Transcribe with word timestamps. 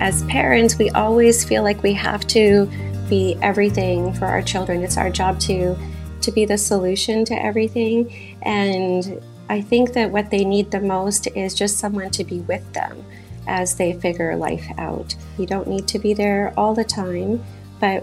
as 0.00 0.24
parents, 0.24 0.78
we 0.78 0.90
always 0.90 1.44
feel 1.44 1.62
like 1.62 1.82
we 1.82 1.92
have 1.92 2.26
to 2.28 2.70
be 3.08 3.36
everything 3.42 4.12
for 4.14 4.24
our 4.24 4.42
children. 4.42 4.82
It's 4.82 4.96
our 4.96 5.10
job 5.10 5.38
to 5.40 5.76
to 6.22 6.30
be 6.32 6.44
the 6.44 6.58
solution 6.58 7.24
to 7.24 7.34
everything. 7.34 8.36
And 8.42 9.22
I 9.48 9.60
think 9.60 9.94
that 9.94 10.10
what 10.10 10.30
they 10.30 10.44
need 10.44 10.70
the 10.70 10.80
most 10.80 11.26
is 11.28 11.54
just 11.54 11.78
someone 11.78 12.10
to 12.10 12.24
be 12.24 12.40
with 12.40 12.72
them 12.72 13.04
as 13.46 13.74
they 13.76 13.94
figure 13.94 14.36
life 14.36 14.66
out. 14.78 15.14
You 15.38 15.46
don't 15.46 15.66
need 15.66 15.88
to 15.88 15.98
be 15.98 16.12
there 16.14 16.52
all 16.56 16.74
the 16.74 16.84
time, 16.84 17.42
but 17.80 18.02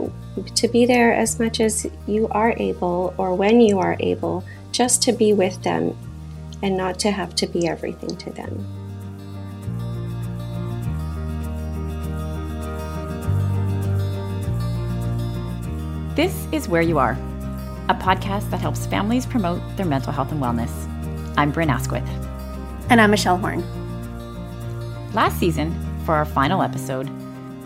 to 0.56 0.68
be 0.68 0.86
there 0.86 1.14
as 1.14 1.40
much 1.40 1.60
as 1.60 1.88
you 2.08 2.28
are 2.30 2.54
able 2.58 3.14
or 3.18 3.36
when 3.36 3.62
you 3.62 3.80
are 3.80 3.96
able, 4.00 4.44
just 4.72 5.02
to 5.04 5.12
be 5.12 5.34
with 5.34 5.62
them 5.64 5.96
and 6.64 6.76
not 6.76 7.00
to 7.00 7.12
have 7.12 7.36
to 7.36 7.48
be 7.48 7.68
everything 7.68 8.18
to 8.18 8.32
them. 8.32 8.77
This 16.18 16.48
is 16.52 16.68
Where 16.68 16.82
You 16.82 16.98
Are, 16.98 17.12
a 17.90 17.94
podcast 17.94 18.50
that 18.50 18.60
helps 18.60 18.88
families 18.88 19.24
promote 19.24 19.62
their 19.78 19.86
mental 19.86 20.12
health 20.12 20.32
and 20.32 20.42
wellness. 20.42 20.72
I'm 21.38 21.52
Bryn 21.52 21.70
Asquith. 21.70 22.10
And 22.90 23.00
I'm 23.00 23.12
Michelle 23.12 23.38
Horn. 23.38 23.64
Last 25.14 25.38
season, 25.38 25.76
for 26.06 26.16
our 26.16 26.26
final 26.26 26.64
episode, 26.64 27.08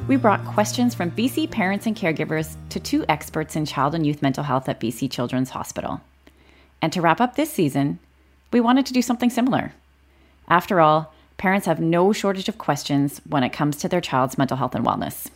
we 0.10 0.18
brought 0.18 0.44
questions 0.44 0.94
from 0.94 1.12
BC 1.12 1.50
parents 1.50 1.86
and 1.86 1.96
caregivers 1.96 2.58
to 2.68 2.82
two 2.82 3.06
experts 3.08 3.56
in 3.56 3.66
child 3.66 3.96
and 3.96 4.06
youth 4.06 4.22
mental 4.22 4.44
health 4.44 4.68
at 4.68 4.82
BC 4.82 5.10
Children's 5.10 5.52
Hospital. 5.52 6.02
And 6.82 6.92
to 6.92 7.00
wrap 7.00 7.22
up 7.22 7.38
this 7.38 7.54
season, 7.54 8.00
we 8.52 8.60
wanted 8.60 8.86
to 8.88 8.94
do 8.94 9.02
something 9.02 9.30
similar. 9.30 9.72
After 10.50 10.82
all, 10.82 11.14
parents 11.38 11.68
have 11.68 11.80
no 11.80 12.12
shortage 12.12 12.50
of 12.50 12.58
questions 12.58 13.22
when 13.26 13.46
it 13.46 13.54
comes 13.54 13.78
to 13.78 13.88
their 13.88 14.02
child's 14.02 14.38
mental 14.38 14.58
health 14.58 14.76
and 14.76 14.86
wellness. 14.86 15.30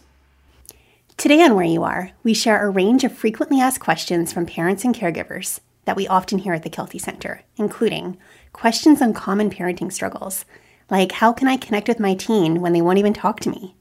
Today 1.17 1.41
on 1.41 1.55
Where 1.55 1.65
You 1.65 1.83
Are, 1.83 2.11
we 2.23 2.33
share 2.33 2.63
a 2.63 2.69
range 2.69 3.05
of 3.05 3.11
frequently 3.11 3.61
asked 3.61 3.79
questions 3.79 4.33
from 4.33 4.45
parents 4.45 4.83
and 4.83 4.93
caregivers 4.93 5.61
that 5.85 5.95
we 5.95 6.07
often 6.07 6.39
hear 6.39 6.53
at 6.53 6.63
the 6.63 6.69
Kelty 6.69 6.99
Center, 6.99 7.41
including 7.55 8.17
questions 8.51 9.01
on 9.01 9.13
common 9.13 9.49
parenting 9.49 9.91
struggles, 9.91 10.43
like 10.91 11.13
how 11.13 11.31
can 11.31 11.47
I 11.47 11.55
connect 11.55 11.87
with 11.87 12.01
my 12.01 12.15
teen 12.15 12.59
when 12.59 12.73
they 12.73 12.81
won't 12.81 12.99
even 12.99 13.13
talk 13.13 13.39
to 13.41 13.49
me? 13.49 13.75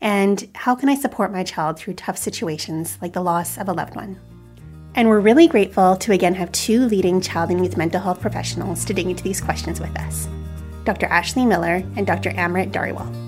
And 0.00 0.48
how 0.54 0.74
can 0.74 0.88
I 0.88 0.94
support 0.94 1.30
my 1.30 1.44
child 1.44 1.78
through 1.78 1.94
tough 1.94 2.16
situations 2.16 2.98
like 3.02 3.12
the 3.12 3.22
loss 3.22 3.58
of 3.58 3.68
a 3.68 3.72
loved 3.72 3.94
one? 3.94 4.18
And 4.94 5.08
we're 5.08 5.20
really 5.20 5.48
grateful 5.48 5.96
to 5.98 6.12
again 6.12 6.34
have 6.34 6.50
two 6.52 6.86
leading 6.86 7.20
child 7.20 7.50
and 7.50 7.62
youth 7.64 7.76
mental 7.76 8.00
health 8.00 8.20
professionals 8.20 8.84
to 8.86 8.94
dig 8.94 9.06
into 9.06 9.22
these 9.22 9.40
questions 9.40 9.78
with 9.78 9.96
us 9.98 10.26
Dr. 10.84 11.06
Ashley 11.06 11.44
Miller 11.44 11.84
and 11.96 12.06
Dr. 12.06 12.30
Amrit 12.30 12.72
Dhariwal. 12.72 13.21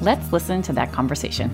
Let's 0.00 0.32
listen 0.32 0.62
to 0.62 0.72
that 0.74 0.92
conversation. 0.92 1.50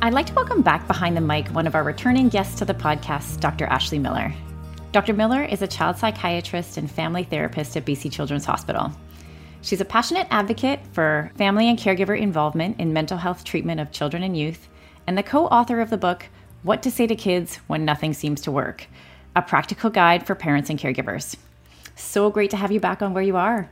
I'd 0.00 0.14
like 0.14 0.26
to 0.26 0.34
welcome 0.34 0.62
back 0.62 0.86
behind 0.86 1.16
the 1.16 1.20
mic 1.20 1.48
one 1.48 1.66
of 1.66 1.74
our 1.74 1.82
returning 1.82 2.28
guests 2.28 2.56
to 2.60 2.64
the 2.64 2.72
podcast, 2.72 3.40
Dr. 3.40 3.66
Ashley 3.66 3.98
Miller. 3.98 4.32
Dr. 4.92 5.12
Miller 5.12 5.42
is 5.42 5.62
a 5.62 5.66
child 5.66 5.96
psychiatrist 5.96 6.76
and 6.76 6.88
family 6.88 7.24
therapist 7.24 7.76
at 7.76 7.84
BC 7.84 8.12
Children's 8.12 8.44
Hospital. 8.44 8.92
She's 9.62 9.80
a 9.80 9.84
passionate 9.84 10.28
advocate 10.30 10.80
for 10.92 11.32
family 11.36 11.68
and 11.68 11.78
caregiver 11.78 12.18
involvement 12.18 12.78
in 12.78 12.92
mental 12.92 13.18
health 13.18 13.42
treatment 13.42 13.80
of 13.80 13.90
children 13.90 14.22
and 14.22 14.36
youth, 14.36 14.68
and 15.06 15.18
the 15.18 15.22
co 15.24 15.46
author 15.46 15.80
of 15.80 15.90
the 15.90 15.98
book, 15.98 16.26
What 16.62 16.82
to 16.84 16.92
Say 16.92 17.08
to 17.08 17.16
Kids 17.16 17.56
When 17.66 17.84
Nothing 17.84 18.14
Seems 18.14 18.40
to 18.42 18.52
Work, 18.52 18.86
a 19.34 19.42
practical 19.42 19.90
guide 19.90 20.26
for 20.26 20.36
parents 20.36 20.70
and 20.70 20.78
caregivers. 20.78 21.36
So 21.96 22.30
great 22.30 22.50
to 22.50 22.56
have 22.56 22.70
you 22.70 22.80
back 22.80 23.02
on 23.02 23.14
Where 23.14 23.22
You 23.22 23.36
Are. 23.36 23.68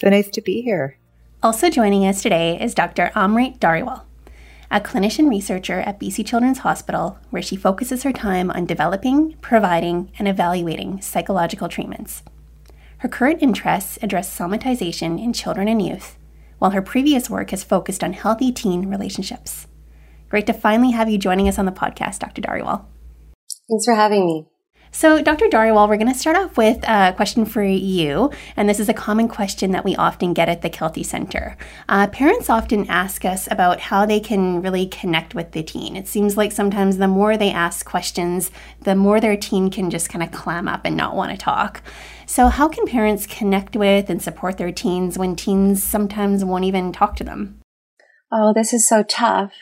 So 0.00 0.08
nice 0.08 0.30
to 0.30 0.40
be 0.40 0.62
here. 0.62 0.96
Also 1.42 1.68
joining 1.68 2.06
us 2.06 2.22
today 2.22 2.58
is 2.58 2.74
Dr. 2.74 3.10
Amrit 3.14 3.58
Dhariwal, 3.58 4.04
a 4.70 4.80
clinician 4.80 5.28
researcher 5.28 5.80
at 5.80 6.00
BC 6.00 6.24
Children's 6.24 6.60
Hospital, 6.60 7.18
where 7.28 7.42
she 7.42 7.54
focuses 7.54 8.02
her 8.04 8.12
time 8.12 8.50
on 8.50 8.64
developing, 8.64 9.36
providing, 9.42 10.10
and 10.18 10.26
evaluating 10.26 11.02
psychological 11.02 11.68
treatments. 11.68 12.22
Her 12.98 13.08
current 13.10 13.42
interests 13.42 13.98
address 14.00 14.34
somatization 14.34 15.22
in 15.22 15.34
children 15.34 15.68
and 15.68 15.82
youth, 15.82 16.16
while 16.58 16.70
her 16.70 16.80
previous 16.80 17.28
work 17.28 17.50
has 17.50 17.62
focused 17.62 18.02
on 18.02 18.14
healthy 18.14 18.52
teen 18.52 18.88
relationships. 18.88 19.66
Great 20.30 20.46
to 20.46 20.54
finally 20.54 20.92
have 20.92 21.10
you 21.10 21.18
joining 21.18 21.46
us 21.46 21.58
on 21.58 21.66
the 21.66 21.72
podcast, 21.72 22.20
Dr. 22.20 22.40
Dhariwal. 22.40 22.86
Thanks 23.68 23.84
for 23.84 23.94
having 23.94 24.24
me. 24.24 24.46
So, 24.92 25.22
Dr. 25.22 25.46
Dhariwal, 25.46 25.88
we're 25.88 25.96
going 25.96 26.12
to 26.12 26.18
start 26.18 26.36
off 26.36 26.56
with 26.56 26.78
a 26.82 27.12
question 27.14 27.44
for 27.44 27.62
you. 27.62 28.32
And 28.56 28.68
this 28.68 28.80
is 28.80 28.88
a 28.88 28.94
common 28.94 29.28
question 29.28 29.70
that 29.70 29.84
we 29.84 29.94
often 29.94 30.34
get 30.34 30.48
at 30.48 30.62
the 30.62 30.70
Kelty 30.70 31.06
Center. 31.06 31.56
Uh, 31.88 32.08
parents 32.08 32.50
often 32.50 32.90
ask 32.90 33.24
us 33.24 33.48
about 33.52 33.78
how 33.78 34.04
they 34.04 34.18
can 34.18 34.60
really 34.60 34.86
connect 34.86 35.32
with 35.32 35.52
the 35.52 35.62
teen. 35.62 35.94
It 35.94 36.08
seems 36.08 36.36
like 36.36 36.50
sometimes 36.50 36.96
the 36.96 37.06
more 37.06 37.36
they 37.36 37.52
ask 37.52 37.86
questions, 37.86 38.50
the 38.80 38.96
more 38.96 39.20
their 39.20 39.36
teen 39.36 39.70
can 39.70 39.90
just 39.90 40.08
kind 40.08 40.24
of 40.24 40.32
clam 40.32 40.66
up 40.66 40.80
and 40.84 40.96
not 40.96 41.14
want 41.14 41.30
to 41.30 41.38
talk. 41.38 41.82
So, 42.26 42.48
how 42.48 42.68
can 42.68 42.86
parents 42.86 43.26
connect 43.26 43.76
with 43.76 44.10
and 44.10 44.20
support 44.20 44.58
their 44.58 44.72
teens 44.72 45.16
when 45.16 45.36
teens 45.36 45.82
sometimes 45.82 46.44
won't 46.44 46.64
even 46.64 46.92
talk 46.92 47.14
to 47.16 47.24
them? 47.24 47.60
Oh, 48.32 48.52
this 48.52 48.72
is 48.72 48.88
so 48.88 49.04
tough 49.04 49.52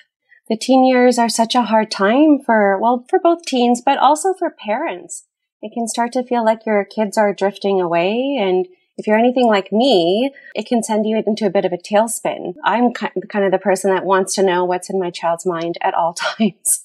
the 0.49 0.57
teen 0.57 0.85
years 0.85 1.19
are 1.19 1.29
such 1.29 1.55
a 1.55 1.63
hard 1.63 1.91
time 1.91 2.41
for, 2.41 2.79
well, 2.79 3.05
for 3.09 3.19
both 3.19 3.45
teens, 3.45 3.83
but 3.85 3.99
also 3.99 4.35
for 4.35 4.51
parents. 4.51 5.25
It 5.61 5.73
can 5.73 5.89
start 5.89 6.13
to 6.13 6.23
feel 6.23 6.45
like 6.45 6.67
your 6.67 6.85
kids 6.85 7.19
are 7.19 7.35
drifting 7.35 7.81
away. 7.81 8.37
And 8.41 8.67
if 8.97 9.07
you're 9.07 9.19
anything 9.19 9.47
like 9.47 9.73
me, 9.73 10.33
it 10.55 10.67
can 10.67 10.83
send 10.83 11.07
you 11.07 11.23
into 11.27 11.47
a 11.47 11.51
bit 11.51 11.65
of 11.65 11.73
a 11.73 11.79
tailspin. 11.79 12.55
I'm 12.65 12.93
kind 12.93 13.45
of 13.45 13.53
the 13.53 13.59
person 13.59 13.95
that 13.95 14.05
wants 14.05 14.35
to 14.37 14.43
know 14.43 14.65
what's 14.65 14.91
in 14.91 14.99
my 14.99 15.11
child's 15.11 15.47
mind 15.47 15.79
at 15.81 15.95
all 15.95 16.15
times. 16.39 16.85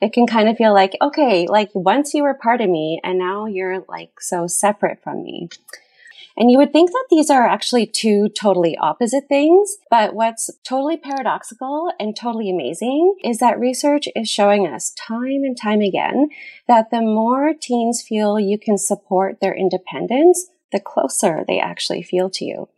It 0.00 0.12
can 0.12 0.26
kind 0.26 0.48
of 0.48 0.56
feel 0.56 0.72
like, 0.72 0.96
okay, 1.02 1.46
like 1.46 1.70
once 1.74 2.14
you 2.14 2.22
were 2.22 2.34
part 2.34 2.62
of 2.62 2.70
me 2.70 3.00
and 3.04 3.18
now 3.18 3.46
you're 3.46 3.84
like 3.88 4.20
so 4.20 4.46
separate 4.46 5.02
from 5.02 5.22
me. 5.22 5.50
And 6.40 6.50
you 6.50 6.56
would 6.56 6.72
think 6.72 6.90
that 6.90 7.04
these 7.10 7.28
are 7.28 7.46
actually 7.46 7.84
two 7.84 8.30
totally 8.30 8.74
opposite 8.78 9.28
things. 9.28 9.76
But 9.90 10.14
what's 10.14 10.48
totally 10.66 10.96
paradoxical 10.96 11.92
and 12.00 12.16
totally 12.16 12.50
amazing 12.50 13.16
is 13.22 13.38
that 13.38 13.60
research 13.60 14.08
is 14.16 14.30
showing 14.30 14.66
us 14.66 14.90
time 14.92 15.44
and 15.44 15.54
time 15.54 15.82
again 15.82 16.30
that 16.66 16.90
the 16.90 17.02
more 17.02 17.52
teens 17.52 18.00
feel 18.00 18.40
you 18.40 18.58
can 18.58 18.78
support 18.78 19.40
their 19.42 19.54
independence, 19.54 20.46
the 20.72 20.80
closer 20.80 21.44
they 21.46 21.60
actually 21.60 22.02
feel 22.02 22.30
to 22.30 22.46
you. 22.46 22.70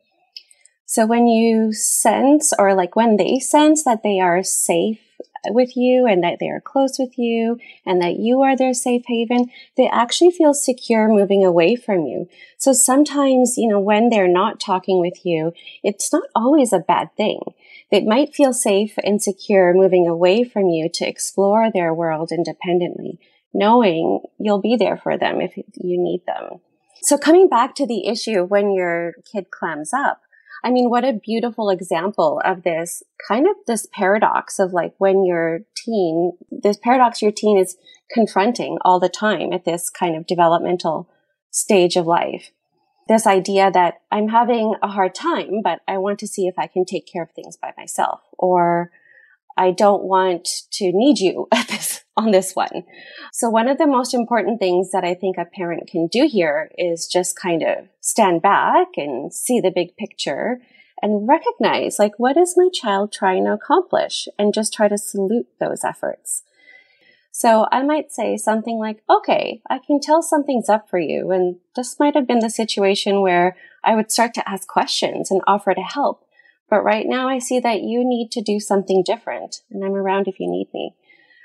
So 0.85 1.07
when 1.07 1.29
you 1.29 1.73
sense 1.73 2.53
or 2.59 2.75
like 2.75 2.97
when 2.97 3.17
they 3.17 3.39
sense 3.39 3.85
that 3.85 4.03
they 4.03 4.19
are 4.19 4.43
safe 4.43 4.99
with 5.49 5.77
you 5.77 6.07
and 6.07 6.23
that 6.23 6.39
they 6.41 6.49
are 6.49 6.61
close 6.61 6.99
with 6.99 7.19
you 7.19 7.59
and 7.85 8.01
that 8.01 8.17
you 8.17 8.43
are 8.43 8.57
their 8.57 8.75
safe 8.75 9.03
haven, 9.07 9.51
they 9.77 9.89
actually 9.89 10.31
feel 10.31 10.55
secure 10.55 11.09
moving 11.09 11.45
away 11.45 11.77
from 11.77 12.07
you. 12.07 12.29
So 12.59 12.73
sometimes, 12.73 13.57
you 13.57 13.69
know, 13.69 13.81
when 13.81 14.09
they're 14.09 14.29
not 14.29 14.61
talking 14.61 15.01
with 15.01 15.25
you, 15.25 15.53
it's 15.83 16.13
not 16.13 16.25
always 16.35 16.73
a 16.73 16.79
bad 16.79 17.09
thing. 17.17 17.41
They 17.91 18.01
might 18.01 18.35
feel 18.35 18.53
safe 18.53 18.95
and 19.05 19.23
secure 19.23 19.75
moving 19.75 20.09
away 20.09 20.45
from 20.45 20.69
you 20.69 20.89
to 20.95 21.07
explore 21.07 21.71
their 21.71 21.93
world 21.93 22.31
independently, 22.33 23.19
knowing 23.53 24.21
you'll 24.39 24.61
be 24.63 24.77
there 24.77 24.97
for 24.97 25.19
them 25.19 25.41
if 25.41 25.57
you 25.57 25.99
need 25.99 26.23
them. 26.27 26.61
So 27.03 27.19
coming 27.19 27.49
back 27.49 27.75
to 27.75 27.87
the 27.87 28.07
issue 28.07 28.45
when 28.45 28.73
your 28.73 29.15
kid 29.31 29.51
clams 29.51 29.93
up, 29.93 30.22
I 30.65 30.71
mean, 30.71 30.91
what 30.91 31.05
a 31.05 31.13
beautiful 31.13 31.71
example 31.71 32.41
of 32.45 32.63
this 32.63 33.03
kind 33.27 33.47
of 33.47 33.57
this 33.67 33.87
paradox 33.93 34.59
of 34.59 34.73
like 34.73 34.95
when 34.99 35.25
your 35.25 35.63
teen, 35.75 36.33
this 36.51 36.77
paradox 36.77 37.21
your 37.21 37.33
teen 37.33 37.59
is 37.59 37.77
confronting 38.11 38.79
all 38.85 39.01
the 39.01 39.09
time 39.09 39.53
at 39.53 39.65
this 39.65 39.91
kind 39.91 40.17
of 40.17 40.27
developmental 40.27 41.09
stage 41.51 41.97
of 41.97 42.07
life. 42.07 42.51
This 43.09 43.27
idea 43.27 43.71
that 43.73 44.01
I'm 44.13 44.29
having 44.29 44.75
a 44.83 44.89
hard 44.89 45.15
time, 45.15 45.61
but 45.63 45.81
I 45.89 45.99
want 45.99 46.21
to 46.21 46.29
see 46.29 46.47
if 46.47 46.59
I 46.59 46.69
can 46.69 46.85
take 46.85 47.07
care 47.07 47.23
of 47.23 47.33
things 47.33 47.57
by 47.57 47.73
myself 47.77 48.21
or 48.39 48.91
I 49.57 49.73
don't 49.73 50.05
want 50.05 50.49
to 50.73 50.93
need 50.93 51.19
you 51.19 51.49
at 51.53 51.69
this, 51.69 51.92
on 52.17 52.31
this 52.31 52.55
one. 52.55 52.85
So 53.33 53.49
one 53.49 53.69
of 53.69 53.79
the 53.79 53.87
most 53.87 54.15
important 54.15 54.59
things 54.59 54.91
that 54.91 55.05
I 55.05 55.15
think 55.15 55.39
a 55.39 55.45
parent 55.45 55.89
can 55.89 56.07
do 56.09 56.29
here 56.31 56.71
is 56.77 57.07
just 57.07 57.39
kind 57.39 57.63
of 57.63 57.89
stand 58.01 58.43
back 58.43 58.89
and 58.97 59.33
see 59.33 59.61
the 59.61 59.71
big 59.71 59.97
picture 59.97 60.61
and 61.01 61.27
recognize 61.27 61.99
like, 61.99 62.13
what 62.19 62.37
is 62.37 62.55
my 62.57 62.69
child 62.73 63.13
trying 63.13 63.45
to 63.45 63.53
accomplish 63.53 64.29
and 64.39 64.55
just 64.55 64.73
try 64.73 64.89
to 64.89 64.99
salute 64.99 65.49
those 65.59 65.85
efforts. 65.85 66.45
So 67.35 67.67
I 67.73 67.83
might 67.83 68.13
say 68.13 68.37
something 68.37 68.79
like, 68.79 69.03
okay, 69.09 69.63
I 69.69 69.79
can 69.79 70.01
tell 70.01 70.23
something's 70.23 70.69
up 70.69 70.91
for 70.91 70.99
you. 70.99 71.31
And 71.31 71.57
this 71.75 71.99
might 71.99 72.15
have 72.15 72.27
been 72.27 72.41
the 72.41 72.51
situation 72.51 73.23
where 73.23 73.57
I 73.83 73.95
would 73.95 74.13
start 74.13 74.35
to 74.35 74.49
ask 74.49 74.69
questions 74.69 75.31
and 75.31 75.41
offer 75.47 75.75
to 75.75 75.81
help. 75.81 76.27
But 76.69 76.85
right 76.85 77.07
now 77.07 77.29
I 77.29 77.39
see 77.39 77.59
that 77.61 77.81
you 77.81 78.05
need 78.05 78.31
to 78.33 78.43
do 78.43 78.61
something 78.61 79.03
different 79.03 79.63
and 79.71 79.83
I'm 79.83 79.95
around 79.95 80.29
if 80.29 80.39
you 80.39 80.49
need 80.49 80.69
me. 80.75 80.95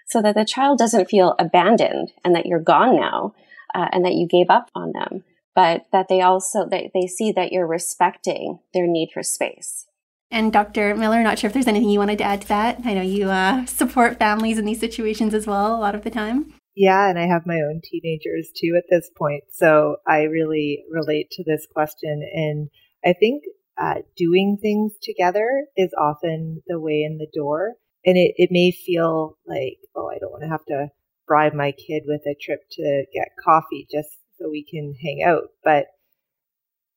So 0.07 0.21
that 0.21 0.35
the 0.35 0.45
child 0.45 0.77
doesn't 0.77 1.09
feel 1.09 1.35
abandoned 1.37 2.13
and 2.23 2.33
that 2.33 2.45
you're 2.45 2.59
gone 2.59 2.95
now 2.95 3.35
uh, 3.75 3.87
and 3.91 4.05
that 4.05 4.15
you 4.15 4.27
gave 4.27 4.49
up 4.49 4.69
on 4.73 4.93
them, 4.93 5.23
but 5.53 5.85
that 5.91 6.07
they 6.07 6.21
also 6.21 6.65
they, 6.65 6.89
they 6.93 7.07
see 7.07 7.31
that 7.33 7.51
you're 7.51 7.67
respecting 7.67 8.59
their 8.73 8.87
need 8.87 9.09
for 9.13 9.21
space. 9.21 9.87
And 10.29 10.51
Dr. 10.51 10.95
Miller, 10.95 11.23
not 11.23 11.39
sure 11.39 11.47
if 11.47 11.53
there's 11.53 11.67
anything 11.67 11.89
you 11.89 11.99
wanted 11.99 12.17
to 12.17 12.25
add 12.25 12.41
to 12.41 12.47
that. 12.49 12.81
I 12.83 12.93
know 12.93 13.01
you 13.01 13.29
uh, 13.29 13.65
support 13.65 14.19
families 14.19 14.57
in 14.57 14.65
these 14.65 14.79
situations 14.79 15.33
as 15.33 15.47
well 15.47 15.75
a 15.75 15.79
lot 15.79 15.95
of 15.95 16.03
the 16.03 16.09
time. 16.09 16.53
Yeah, 16.75 17.09
and 17.09 17.17
I 17.17 17.25
have 17.25 17.47
my 17.47 17.55
own 17.55 17.81
teenagers 17.83 18.51
too 18.55 18.75
at 18.77 18.83
this 18.89 19.09
point. 19.17 19.45
So 19.51 19.97
I 20.05 20.23
really 20.23 20.83
relate 20.91 21.31
to 21.31 21.43
this 21.43 21.65
question. 21.73 22.21
And 22.33 22.69
I 23.03 23.13
think 23.13 23.43
uh, 23.81 24.01
doing 24.15 24.57
things 24.61 24.93
together 25.01 25.65
is 25.75 25.93
often 25.97 26.61
the 26.67 26.79
way 26.79 27.03
in 27.03 27.17
the 27.17 27.27
door. 27.33 27.73
And 28.05 28.17
it, 28.17 28.33
it 28.37 28.49
may 28.51 28.71
feel 28.71 29.37
like, 29.45 29.79
oh, 29.95 30.09
I 30.09 30.17
don't 30.19 30.31
want 30.31 30.43
to 30.43 30.49
have 30.49 30.65
to 30.65 30.89
bribe 31.27 31.53
my 31.53 31.71
kid 31.71 32.03
with 32.05 32.21
a 32.25 32.35
trip 32.39 32.61
to 32.71 33.05
get 33.13 33.35
coffee 33.43 33.87
just 33.91 34.17
so 34.39 34.49
we 34.49 34.63
can 34.63 34.95
hang 35.01 35.23
out. 35.23 35.49
But 35.63 35.87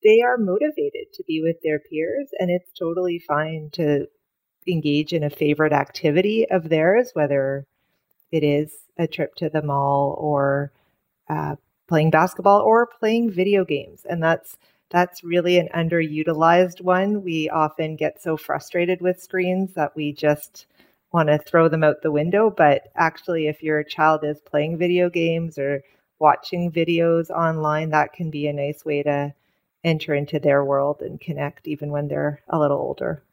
they 0.03 0.21
are 0.21 0.37
motivated 0.37 1.13
to 1.13 1.23
be 1.27 1.41
with 1.43 1.57
their 1.63 1.79
peers, 1.79 2.29
and 2.39 2.49
it's 2.49 2.71
totally 2.71 3.19
fine 3.19 3.69
to 3.73 4.07
engage 4.67 5.13
in 5.13 5.23
a 5.23 5.29
favorite 5.29 5.73
activity 5.73 6.49
of 6.49 6.69
theirs, 6.69 7.11
whether 7.13 7.65
it 8.31 8.43
is 8.43 8.71
a 8.97 9.07
trip 9.07 9.35
to 9.35 9.49
the 9.49 9.61
mall 9.61 10.15
or 10.19 10.71
uh, 11.29 11.55
playing 11.87 12.09
basketball 12.09 12.61
or 12.61 12.87
playing 12.87 13.31
video 13.31 13.65
games. 13.65 14.05
And 14.09 14.23
that's 14.23 14.57
that's 14.89 15.23
really 15.23 15.57
an 15.57 15.69
underutilized 15.73 16.81
one. 16.81 17.23
We 17.23 17.49
often 17.49 17.95
get 17.95 18.21
so 18.21 18.35
frustrated 18.35 19.01
with 19.01 19.21
screens 19.21 19.73
that 19.73 19.95
we 19.95 20.11
just 20.11 20.65
want 21.11 21.29
to 21.29 21.37
throw 21.37 21.67
them 21.67 21.83
out 21.83 22.01
the 22.01 22.11
window. 22.11 22.49
But 22.49 22.91
actually, 22.95 23.47
if 23.47 23.63
your 23.63 23.83
child 23.83 24.23
is 24.23 24.39
playing 24.41 24.77
video 24.77 25.09
games 25.09 25.57
or 25.57 25.83
watching 26.19 26.71
videos 26.71 27.29
online, 27.29 27.89
that 27.89 28.13
can 28.13 28.29
be 28.29 28.47
a 28.47 28.53
nice 28.53 28.85
way 28.85 29.03
to 29.03 29.33
enter 29.83 30.13
into 30.13 30.39
their 30.39 30.63
world 30.63 31.01
and 31.01 31.19
connect 31.19 31.67
even 31.67 31.89
when 31.89 32.07
they're 32.07 32.41
a 32.49 32.59
little 32.59 32.77
older. 32.77 33.23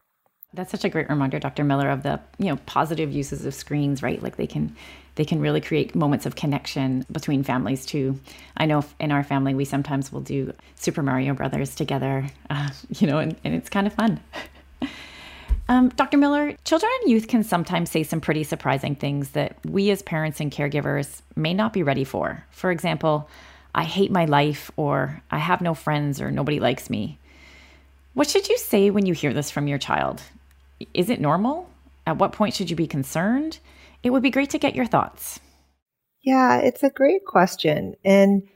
That's 0.55 0.71
such 0.71 0.85
a 0.85 0.89
great 0.89 1.11
reminder, 1.11 1.39
Dr. 1.39 1.63
Miller, 1.63 1.91
of 1.91 2.03
the 2.03 2.21
you 2.39 2.47
know 2.47 2.57
positive 2.65 3.13
uses 3.13 3.45
of 3.45 3.53
screens, 3.53 4.03
right? 4.03 4.23
Like 4.23 4.37
they 4.37 4.47
can 4.47 4.75
they 5.17 5.27
can 5.27 5.41
really 5.41 5.61
create 5.61 5.95
moments 5.95 6.25
of 6.25 6.37
connection 6.37 7.05
between 7.13 7.43
families 7.43 7.85
too. 7.85 8.19
I 8.57 8.65
know 8.65 8.83
in 8.99 9.13
our 9.13 9.23
family 9.23 9.55
we 9.55 9.67
sometimes 9.67 10.11
will 10.11 10.23
do 10.23 10.55
Super 10.77 11.03
Mario 11.03 11.35
Brothers 11.35 11.75
together, 11.75 12.27
uh, 12.49 12.71
you 12.89 13.07
know, 13.07 13.19
and, 13.19 13.37
and 13.45 13.55
it's 13.55 13.69
kind 13.69 13.87
of 13.87 13.93
fun. 13.93 14.21
um, 15.69 15.91
Dr. 15.91 16.17
Miller, 16.17 16.55
children 16.65 16.91
and 17.03 17.11
youth 17.11 17.29
can 17.29 17.45
sometimes 17.45 17.91
say 17.91 18.03
some 18.03 18.21
pretty 18.21 18.43
surprising 18.43 18.95
things 18.95 19.31
that 19.31 19.57
we 19.65 19.91
as 19.91 20.03
parents 20.03 20.41
and 20.41 20.51
caregivers 20.51 21.23
may 21.37 21.53
not 21.53 21.73
be 21.73 21.83
ready 21.83 22.05
for. 22.05 22.45
For 22.51 22.71
example, 22.71 23.29
I 23.75 23.85
hate 23.85 24.11
my 24.11 24.25
life, 24.25 24.71
or 24.77 25.23
I 25.31 25.39
have 25.39 25.61
no 25.61 25.75
friends, 25.75 26.21
or 26.21 26.31
nobody 26.31 26.59
likes 26.59 26.89
me. 26.89 27.19
What 28.15 28.29
should 28.29 28.49
you 28.49 28.59
say 28.59 28.91
when 28.91 29.07
you 29.07 29.13
hear 29.15 29.33
this 29.35 29.51
from 29.51 29.69
your 29.69 29.79
child? 29.79 30.23
Is 30.95 31.11
it 31.11 31.21
normal? 31.21 31.69
At 32.07 32.17
what 32.17 32.33
point 32.33 32.55
should 32.55 32.71
you 32.71 32.77
be 32.77 32.87
concerned? 32.87 33.59
It 34.03 34.11
would 34.11 34.23
be 34.23 34.31
great 34.31 34.51
to 34.51 34.59
get 34.59 34.75
your 34.75 34.87
thoughts. 34.87 35.39
Yeah, 36.23 36.59
it's 36.59 36.83
a 36.83 36.91
great 36.91 37.25
question. 37.27 37.95
And 38.05 38.49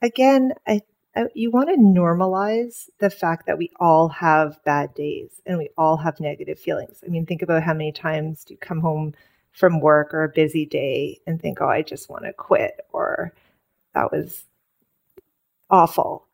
again, 0.00 0.52
I, 0.66 0.82
you 1.34 1.50
want 1.50 1.68
to 1.68 1.76
normalize 1.76 2.88
the 2.98 3.10
fact 3.10 3.46
that 3.46 3.58
we 3.58 3.70
all 3.78 4.08
have 4.08 4.62
bad 4.64 4.94
days 4.94 5.42
and 5.44 5.58
we 5.58 5.68
all 5.76 5.98
have 5.98 6.20
negative 6.20 6.58
feelings. 6.58 7.02
I 7.04 7.10
mean, 7.10 7.26
think 7.26 7.42
about 7.42 7.62
how 7.62 7.74
many 7.74 7.92
times 7.92 8.44
do 8.44 8.54
you 8.54 8.58
come 8.58 8.80
home 8.80 9.14
from 9.52 9.80
work 9.80 10.14
or 10.14 10.24
a 10.24 10.28
busy 10.28 10.64
day 10.64 11.20
and 11.26 11.40
think, 11.40 11.60
oh, 11.60 11.68
I 11.68 11.82
just 11.82 12.08
want 12.08 12.24
to 12.24 12.32
quit, 12.32 12.80
or 12.92 13.34
that 13.94 14.10
was 14.10 14.44
awful. 15.70 16.26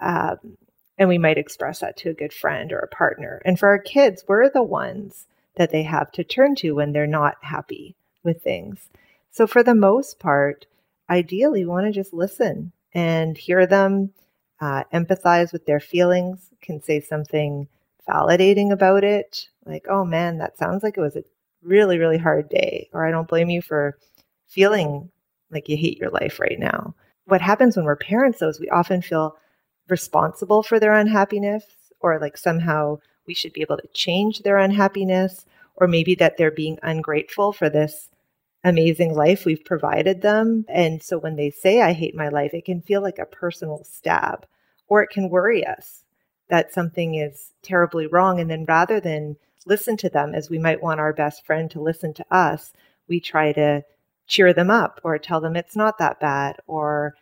Um, 0.00 0.58
and 0.98 1.08
we 1.08 1.18
might 1.18 1.38
express 1.38 1.80
that 1.80 1.96
to 1.98 2.10
a 2.10 2.14
good 2.14 2.32
friend 2.32 2.72
or 2.72 2.78
a 2.78 2.88
partner. 2.88 3.40
And 3.44 3.58
for 3.58 3.68
our 3.68 3.78
kids, 3.78 4.24
we're 4.28 4.48
the 4.50 4.62
ones 4.62 5.26
that 5.56 5.70
they 5.70 5.82
have 5.82 6.12
to 6.12 6.24
turn 6.24 6.54
to 6.56 6.72
when 6.72 6.92
they're 6.92 7.06
not 7.06 7.36
happy 7.40 7.96
with 8.22 8.42
things. 8.42 8.88
So, 9.30 9.46
for 9.46 9.62
the 9.62 9.74
most 9.74 10.18
part, 10.18 10.66
ideally, 11.08 11.64
we 11.64 11.70
want 11.70 11.86
to 11.86 11.92
just 11.92 12.12
listen 12.12 12.72
and 12.92 13.36
hear 13.36 13.66
them, 13.66 14.12
uh, 14.60 14.84
empathize 14.92 15.52
with 15.52 15.66
their 15.66 15.80
feelings, 15.80 16.50
can 16.60 16.82
say 16.82 17.00
something 17.00 17.68
validating 18.08 18.72
about 18.72 19.04
it, 19.04 19.48
like, 19.64 19.86
oh 19.88 20.04
man, 20.04 20.38
that 20.38 20.56
sounds 20.56 20.82
like 20.82 20.96
it 20.96 21.00
was 21.00 21.16
a 21.16 21.24
really, 21.62 21.98
really 21.98 22.18
hard 22.18 22.48
day, 22.48 22.88
or 22.92 23.06
I 23.06 23.10
don't 23.10 23.28
blame 23.28 23.50
you 23.50 23.60
for 23.60 23.98
feeling 24.46 25.10
like 25.50 25.68
you 25.68 25.76
hate 25.76 25.98
your 25.98 26.10
life 26.10 26.38
right 26.38 26.58
now. 26.58 26.94
What 27.26 27.40
happens 27.40 27.76
when 27.76 27.84
we're 27.84 27.96
parents, 27.96 28.38
though, 28.38 28.48
is 28.48 28.60
we 28.60 28.70
often 28.70 29.02
feel 29.02 29.36
responsible 29.88 30.62
for 30.62 30.78
their 30.78 30.94
unhappiness 30.94 31.64
or 32.00 32.18
like 32.20 32.36
somehow 32.36 32.98
we 33.26 33.34
should 33.34 33.52
be 33.52 33.62
able 33.62 33.76
to 33.76 33.88
change 33.92 34.40
their 34.40 34.58
unhappiness 34.58 35.44
or 35.76 35.86
maybe 35.86 36.14
that 36.14 36.36
they're 36.36 36.50
being 36.50 36.78
ungrateful 36.82 37.52
for 37.52 37.68
this 37.68 38.08
amazing 38.66 39.14
life 39.14 39.44
we've 39.44 39.64
provided 39.64 40.22
them. 40.22 40.64
And 40.68 41.00
so 41.00 41.18
when 41.18 41.36
they 41.36 41.50
say, 41.50 41.80
I 41.80 41.92
hate 41.92 42.16
my 42.16 42.28
life, 42.28 42.52
it 42.52 42.64
can 42.64 42.82
feel 42.82 43.00
like 43.00 43.20
a 43.20 43.24
personal 43.24 43.84
stab 43.84 44.44
or 44.88 45.02
it 45.02 45.10
can 45.10 45.30
worry 45.30 45.64
us 45.64 46.02
that 46.48 46.74
something 46.74 47.14
is 47.14 47.52
terribly 47.62 48.08
wrong. 48.08 48.40
And 48.40 48.50
then 48.50 48.64
rather 48.64 48.98
than 48.98 49.36
listen 49.66 49.96
to 49.98 50.08
them 50.08 50.34
as 50.34 50.50
we 50.50 50.58
might 50.58 50.82
want 50.82 50.98
our 50.98 51.12
best 51.12 51.46
friend 51.46 51.70
to 51.70 51.80
listen 51.80 52.12
to 52.14 52.26
us, 52.28 52.72
we 53.08 53.20
try 53.20 53.52
to 53.52 53.84
cheer 54.26 54.52
them 54.52 54.70
up 54.70 55.00
or 55.04 55.16
tell 55.16 55.40
them 55.40 55.54
it's 55.54 55.76
not 55.76 55.98
that 55.98 56.18
bad 56.18 56.56
or 56.66 57.14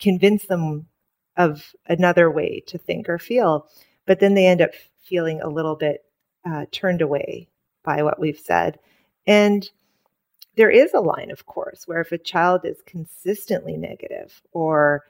convince 0.00 0.46
them 0.46 0.88
of 1.36 1.74
another 1.86 2.28
way 2.28 2.60
to 2.66 2.76
think 2.76 3.08
or 3.08 3.18
feel. 3.18 3.68
But 4.04 4.18
then 4.18 4.34
they 4.34 4.48
end 4.48 4.60
up 4.60 4.70
feeling 5.00 5.40
a 5.40 5.48
little 5.48 5.76
bit 5.76 6.04
uh, 6.44 6.66
turned 6.72 7.02
away 7.02 7.48
by 7.84 8.02
what 8.02 8.18
we've 8.18 8.38
said. 8.38 8.80
And 9.28 9.70
there 10.56 10.70
is 10.70 10.92
a 10.94 11.00
line, 11.00 11.30
of 11.30 11.46
course, 11.46 11.86
where 11.86 12.00
if 12.00 12.12
a 12.12 12.18
child 12.18 12.64
is 12.64 12.82
consistently 12.86 13.76
negative 13.76 14.42
or 14.52 15.04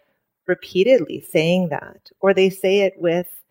repeatedly 0.46 1.20
saying 1.20 1.68
that, 1.70 2.10
or 2.20 2.34
they 2.34 2.50
say 2.50 2.80
it 2.80 2.94
with 2.98 3.42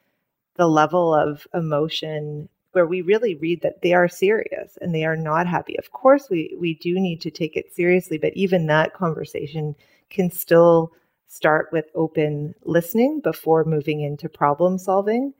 the 0.56 0.68
level 0.68 1.14
of 1.14 1.48
emotion 1.54 2.50
where 2.74 2.86
we 2.86 3.02
really 3.02 3.36
read 3.36 3.62
that 3.62 3.82
they 3.82 3.94
are 3.94 4.08
serious 4.08 4.78
and 4.82 4.94
they 4.94 5.04
are 5.04 5.16
not 5.16 5.48
happy. 5.48 5.78
Of 5.80 5.92
course, 5.92 6.30
we, 6.30 6.56
we 6.60 6.76
do 6.76 7.00
need 7.00 7.22
to 7.22 7.32
take 7.32 7.56
it 7.56 7.74
seriously, 7.74 8.18
but 8.18 8.34
even 8.36 8.68
that 8.68 8.94
conversation 8.94 9.76
can 10.10 10.30
still 10.30 10.92
start 11.28 11.70
with 11.72 11.86
open 11.96 12.54
listening 12.64 13.22
before 13.22 13.64
moving 13.64 14.02
into 14.02 14.30
problem 14.30 14.78
solving. 14.78 15.34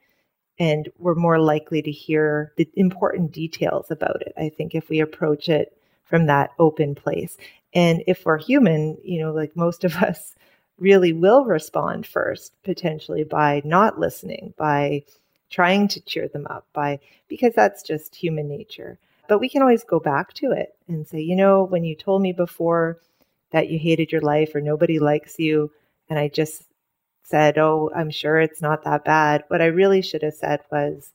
And 0.58 0.90
we're 0.98 1.16
more 1.16 1.40
likely 1.40 1.82
to 1.82 1.92
hear 1.92 2.54
the 2.58 2.68
important 2.76 3.32
details 3.32 3.92
about 3.92 4.22
it, 4.22 4.34
I 4.38 4.50
think, 4.50 4.76
if 4.76 4.90
we 4.90 5.00
approach 5.00 5.50
it 5.50 5.79
from 6.10 6.26
that 6.26 6.52
open 6.58 6.96
place. 6.96 7.38
And 7.74 8.04
if 8.08 8.26
we're 8.26 8.40
human, 8.40 8.98
you 9.04 9.22
know, 9.22 9.32
like 9.32 9.56
most 9.56 9.84
of 9.84 9.96
us 10.04 10.36
really 10.80 11.14
will 11.14 11.46
respond 11.46 12.06
first, 12.06 12.54
potentially 12.64 13.24
by 13.24 13.62
not 13.64 14.00
listening, 14.00 14.54
by 14.58 15.04
trying 15.50 15.88
to 15.90 16.02
cheer 16.02 16.28
them 16.28 16.48
up, 16.50 16.66
by 16.74 17.00
because 17.28 17.54
that's 17.54 17.84
just 17.84 18.16
human 18.16 18.48
nature. 18.48 18.98
But 19.28 19.40
we 19.40 19.50
can 19.50 19.62
always 19.62 19.84
go 19.84 20.00
back 20.00 20.34
to 20.36 20.52
it 20.52 20.76
and 20.88 21.08
say, 21.08 21.20
you 21.22 21.36
know, 21.36 21.64
when 21.64 21.84
you 21.84 21.96
told 21.96 22.22
me 22.22 22.34
before 22.34 22.98
that 23.52 23.70
you 23.70 23.78
hated 23.78 24.12
your 24.12 24.22
life 24.22 24.56
or 24.56 24.62
nobody 24.62 25.00
likes 25.00 25.38
you, 25.38 25.72
and 26.10 26.18
I 26.18 26.28
just 26.28 26.64
said, 27.24 27.60
Oh, 27.60 27.92
I'm 27.96 28.10
sure 28.10 28.40
it's 28.40 28.62
not 28.62 28.84
that 28.84 29.06
bad. 29.06 29.44
What 29.50 29.62
I 29.62 29.68
really 29.68 30.02
should 30.02 30.24
have 30.24 30.34
said 30.34 30.62
was, 30.72 31.12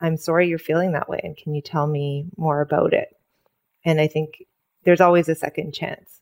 I'm 0.00 0.16
sorry 0.16 0.48
you're 0.48 0.58
feeling 0.58 0.92
that 0.92 1.08
way. 1.08 1.20
And 1.22 1.36
can 1.36 1.54
you 1.54 1.62
tell 1.62 1.86
me 1.86 2.26
more 2.36 2.60
about 2.60 2.92
it? 2.92 3.16
And 3.84 4.00
I 4.00 4.06
think 4.06 4.44
there's 4.84 5.00
always 5.00 5.28
a 5.28 5.34
second 5.34 5.72
chance. 5.72 6.20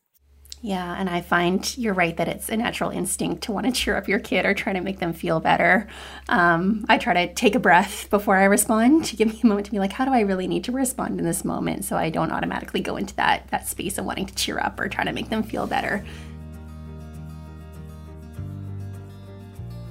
Yeah, 0.65 0.95
and 0.97 1.09
I 1.09 1.19
find 1.19 1.77
you're 1.77 1.93
right 1.93 2.15
that 2.15 2.29
it's 2.29 2.47
a 2.47 2.55
natural 2.55 2.89
instinct 2.89 3.43
to 3.43 3.51
want 3.51 3.65
to 3.65 3.71
cheer 3.73 3.97
up 3.97 4.07
your 4.07 4.19
kid 4.19 4.45
or 4.45 4.53
try 4.53 4.71
to 4.71 4.79
make 4.79 4.99
them 4.99 5.11
feel 5.11 5.41
better. 5.41 5.89
Um, 6.29 6.85
I 6.87 6.97
try 6.97 7.13
to 7.13 7.33
take 7.33 7.55
a 7.55 7.59
breath 7.59 8.09
before 8.09 8.37
I 8.37 8.45
respond 8.45 9.03
to 9.05 9.17
give 9.17 9.27
me 9.27 9.41
a 9.43 9.45
moment 9.45 9.65
to 9.65 9.73
be 9.73 9.79
like, 9.79 9.91
how 9.91 10.05
do 10.05 10.11
I 10.11 10.21
really 10.21 10.47
need 10.47 10.63
to 10.63 10.71
respond 10.71 11.19
in 11.19 11.25
this 11.25 11.43
moment? 11.43 11.83
So 11.83 11.97
I 11.97 12.09
don't 12.09 12.31
automatically 12.31 12.79
go 12.79 12.95
into 12.95 13.13
that 13.15 13.49
that 13.49 13.67
space 13.67 13.97
of 13.97 14.05
wanting 14.05 14.25
to 14.27 14.35
cheer 14.35 14.57
up 14.57 14.79
or 14.79 14.87
try 14.87 15.03
to 15.03 15.11
make 15.11 15.27
them 15.27 15.43
feel 15.43 15.67
better. 15.67 16.01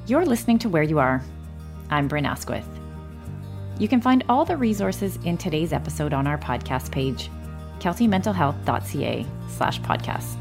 You're 0.06 0.24
listening 0.24 0.58
to 0.60 0.70
Where 0.70 0.82
You 0.82 0.98
Are. 0.98 1.22
I'm 1.90 2.08
Bryn 2.08 2.24
Asquith. 2.24 2.66
You 3.78 3.88
can 3.88 4.00
find 4.00 4.24
all 4.26 4.46
the 4.46 4.56
resources 4.56 5.18
in 5.24 5.36
today's 5.36 5.74
episode 5.74 6.14
on 6.14 6.26
our 6.26 6.38
podcast 6.38 6.90
page, 6.90 7.30
keltymentalhealth.ca 7.82 9.26
slash 9.48 9.80
podcast. 9.80 10.36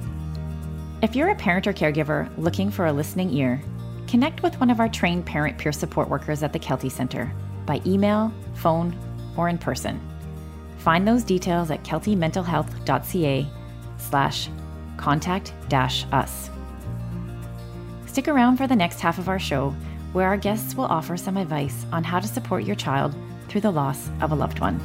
If 1.01 1.15
you're 1.15 1.29
a 1.29 1.35
parent 1.35 1.65
or 1.65 1.73
caregiver 1.73 2.29
looking 2.37 2.69
for 2.69 2.85
a 2.85 2.93
listening 2.93 3.31
ear, 3.31 3.59
connect 4.07 4.43
with 4.43 4.59
one 4.59 4.69
of 4.69 4.79
our 4.79 4.87
trained 4.87 5.25
parent 5.25 5.57
peer 5.57 5.71
support 5.71 6.09
workers 6.09 6.43
at 6.43 6.53
the 6.53 6.59
Kelty 6.59 6.91
Center 6.91 7.33
by 7.65 7.81
email, 7.85 8.31
phone, 8.53 8.95
or 9.35 9.49
in 9.49 9.57
person. 9.57 9.99
Find 10.77 11.07
those 11.07 11.23
details 11.23 11.71
at 11.71 11.83
keltymentalhealth.ca 11.83 13.47
slash 13.97 14.49
contact 14.97 15.53
dash 15.67 16.05
us. 16.11 16.51
Stick 18.05 18.27
around 18.27 18.57
for 18.57 18.67
the 18.67 18.75
next 18.75 18.99
half 18.99 19.17
of 19.17 19.29
our 19.29 19.39
show, 19.39 19.69
where 20.13 20.27
our 20.27 20.37
guests 20.37 20.75
will 20.75 20.85
offer 20.85 21.17
some 21.17 21.37
advice 21.37 21.85
on 21.91 22.03
how 22.03 22.19
to 22.19 22.27
support 22.27 22.65
your 22.65 22.75
child 22.75 23.15
through 23.47 23.61
the 23.61 23.71
loss 23.71 24.09
of 24.21 24.31
a 24.31 24.35
loved 24.35 24.59
one. 24.59 24.79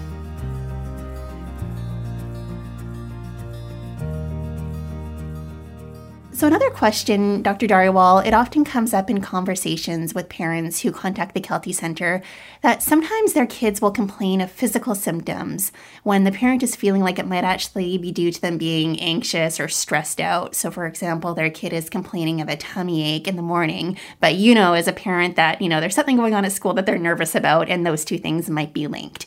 So, 6.36 6.46
another 6.46 6.68
question, 6.68 7.40
Dr. 7.40 7.66
Dhariwal, 7.66 8.26
it 8.26 8.34
often 8.34 8.62
comes 8.62 8.92
up 8.92 9.08
in 9.08 9.22
conversations 9.22 10.14
with 10.14 10.28
parents 10.28 10.82
who 10.82 10.92
contact 10.92 11.32
the 11.32 11.40
Kelty 11.40 11.74
Center 11.74 12.20
that 12.60 12.82
sometimes 12.82 13.32
their 13.32 13.46
kids 13.46 13.80
will 13.80 13.90
complain 13.90 14.42
of 14.42 14.50
physical 14.50 14.94
symptoms 14.94 15.72
when 16.02 16.24
the 16.24 16.30
parent 16.30 16.62
is 16.62 16.76
feeling 16.76 17.00
like 17.00 17.18
it 17.18 17.26
might 17.26 17.42
actually 17.42 17.96
be 17.96 18.12
due 18.12 18.30
to 18.30 18.38
them 18.38 18.58
being 18.58 19.00
anxious 19.00 19.58
or 19.58 19.66
stressed 19.66 20.20
out. 20.20 20.54
So, 20.54 20.70
for 20.70 20.84
example, 20.84 21.32
their 21.32 21.48
kid 21.48 21.72
is 21.72 21.88
complaining 21.88 22.42
of 22.42 22.50
a 22.50 22.56
tummy 22.56 23.14
ache 23.14 23.28
in 23.28 23.36
the 23.36 23.40
morning, 23.40 23.96
but 24.20 24.34
you 24.34 24.54
know, 24.54 24.74
as 24.74 24.86
a 24.86 24.92
parent, 24.92 25.36
that, 25.36 25.62
you 25.62 25.70
know, 25.70 25.80
there's 25.80 25.94
something 25.94 26.18
going 26.18 26.34
on 26.34 26.44
at 26.44 26.52
school 26.52 26.74
that 26.74 26.84
they're 26.84 26.98
nervous 26.98 27.34
about, 27.34 27.70
and 27.70 27.86
those 27.86 28.04
two 28.04 28.18
things 28.18 28.50
might 28.50 28.74
be 28.74 28.86
linked. 28.86 29.24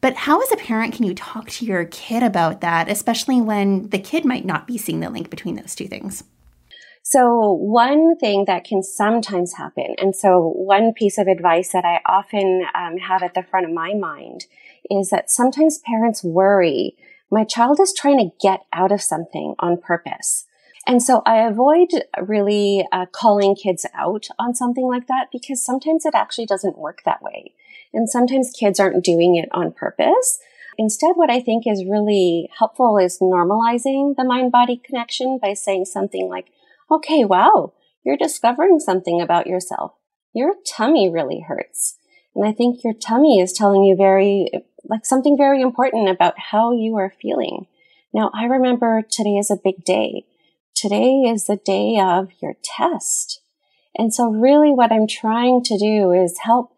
But 0.00 0.16
how, 0.16 0.42
as 0.42 0.50
a 0.50 0.56
parent, 0.56 0.94
can 0.94 1.04
you 1.04 1.14
talk 1.14 1.48
to 1.50 1.64
your 1.64 1.84
kid 1.84 2.24
about 2.24 2.60
that, 2.60 2.90
especially 2.90 3.40
when 3.40 3.90
the 3.90 4.00
kid 4.00 4.24
might 4.24 4.44
not 4.44 4.66
be 4.66 4.78
seeing 4.78 4.98
the 4.98 5.10
link 5.10 5.30
between 5.30 5.54
those 5.54 5.76
two 5.76 5.86
things? 5.86 6.24
So 7.10 7.54
one 7.54 8.16
thing 8.18 8.44
that 8.44 8.62
can 8.62 8.84
sometimes 8.84 9.54
happen, 9.54 9.96
and 9.98 10.14
so 10.14 10.52
one 10.54 10.92
piece 10.92 11.18
of 11.18 11.26
advice 11.26 11.72
that 11.72 11.84
I 11.84 12.00
often 12.06 12.64
um, 12.72 12.98
have 12.98 13.24
at 13.24 13.34
the 13.34 13.42
front 13.42 13.66
of 13.66 13.72
my 13.72 13.94
mind 13.94 14.46
is 14.88 15.10
that 15.10 15.28
sometimes 15.28 15.78
parents 15.78 16.22
worry 16.22 16.96
my 17.28 17.42
child 17.42 17.80
is 17.80 17.92
trying 17.92 18.18
to 18.18 18.36
get 18.40 18.60
out 18.72 18.92
of 18.92 19.02
something 19.02 19.56
on 19.58 19.80
purpose. 19.80 20.46
And 20.86 21.02
so 21.02 21.22
I 21.26 21.38
avoid 21.38 21.88
really 22.20 22.86
uh, 22.92 23.06
calling 23.06 23.56
kids 23.56 23.84
out 23.92 24.28
on 24.38 24.54
something 24.54 24.86
like 24.86 25.08
that 25.08 25.30
because 25.32 25.64
sometimes 25.64 26.06
it 26.06 26.14
actually 26.14 26.46
doesn't 26.46 26.78
work 26.78 27.02
that 27.04 27.22
way. 27.22 27.54
And 27.92 28.08
sometimes 28.08 28.52
kids 28.52 28.78
aren't 28.78 29.04
doing 29.04 29.34
it 29.34 29.48
on 29.50 29.72
purpose. 29.72 30.38
Instead, 30.78 31.12
what 31.16 31.28
I 31.28 31.40
think 31.40 31.66
is 31.66 31.84
really 31.84 32.48
helpful 32.56 32.98
is 32.98 33.18
normalizing 33.18 34.14
the 34.14 34.24
mind 34.24 34.52
body 34.52 34.80
connection 34.82 35.38
by 35.42 35.54
saying 35.54 35.86
something 35.86 36.28
like, 36.28 36.46
okay, 36.90 37.24
wow, 37.24 37.72
you're 38.04 38.16
discovering 38.16 38.80
something 38.80 39.20
about 39.20 39.46
yourself. 39.46 39.92
Your 40.32 40.54
tummy 40.66 41.10
really 41.10 41.40
hurts. 41.46 41.96
And 42.34 42.46
I 42.46 42.52
think 42.52 42.84
your 42.84 42.94
tummy 42.94 43.40
is 43.40 43.52
telling 43.52 43.84
you 43.84 43.96
very, 43.96 44.50
like 44.84 45.04
something 45.04 45.36
very 45.36 45.60
important 45.60 46.08
about 46.08 46.38
how 46.38 46.72
you 46.72 46.96
are 46.96 47.12
feeling. 47.20 47.66
Now, 48.12 48.30
I 48.34 48.44
remember 48.44 49.02
today 49.08 49.36
is 49.36 49.50
a 49.50 49.60
big 49.62 49.84
day. 49.84 50.24
Today 50.74 51.22
is 51.22 51.46
the 51.46 51.56
day 51.56 51.98
of 52.00 52.30
your 52.40 52.54
test. 52.62 53.40
And 53.96 54.14
so 54.14 54.30
really 54.30 54.70
what 54.70 54.92
I'm 54.92 55.06
trying 55.06 55.62
to 55.64 55.78
do 55.78 56.12
is 56.12 56.38
help 56.38 56.74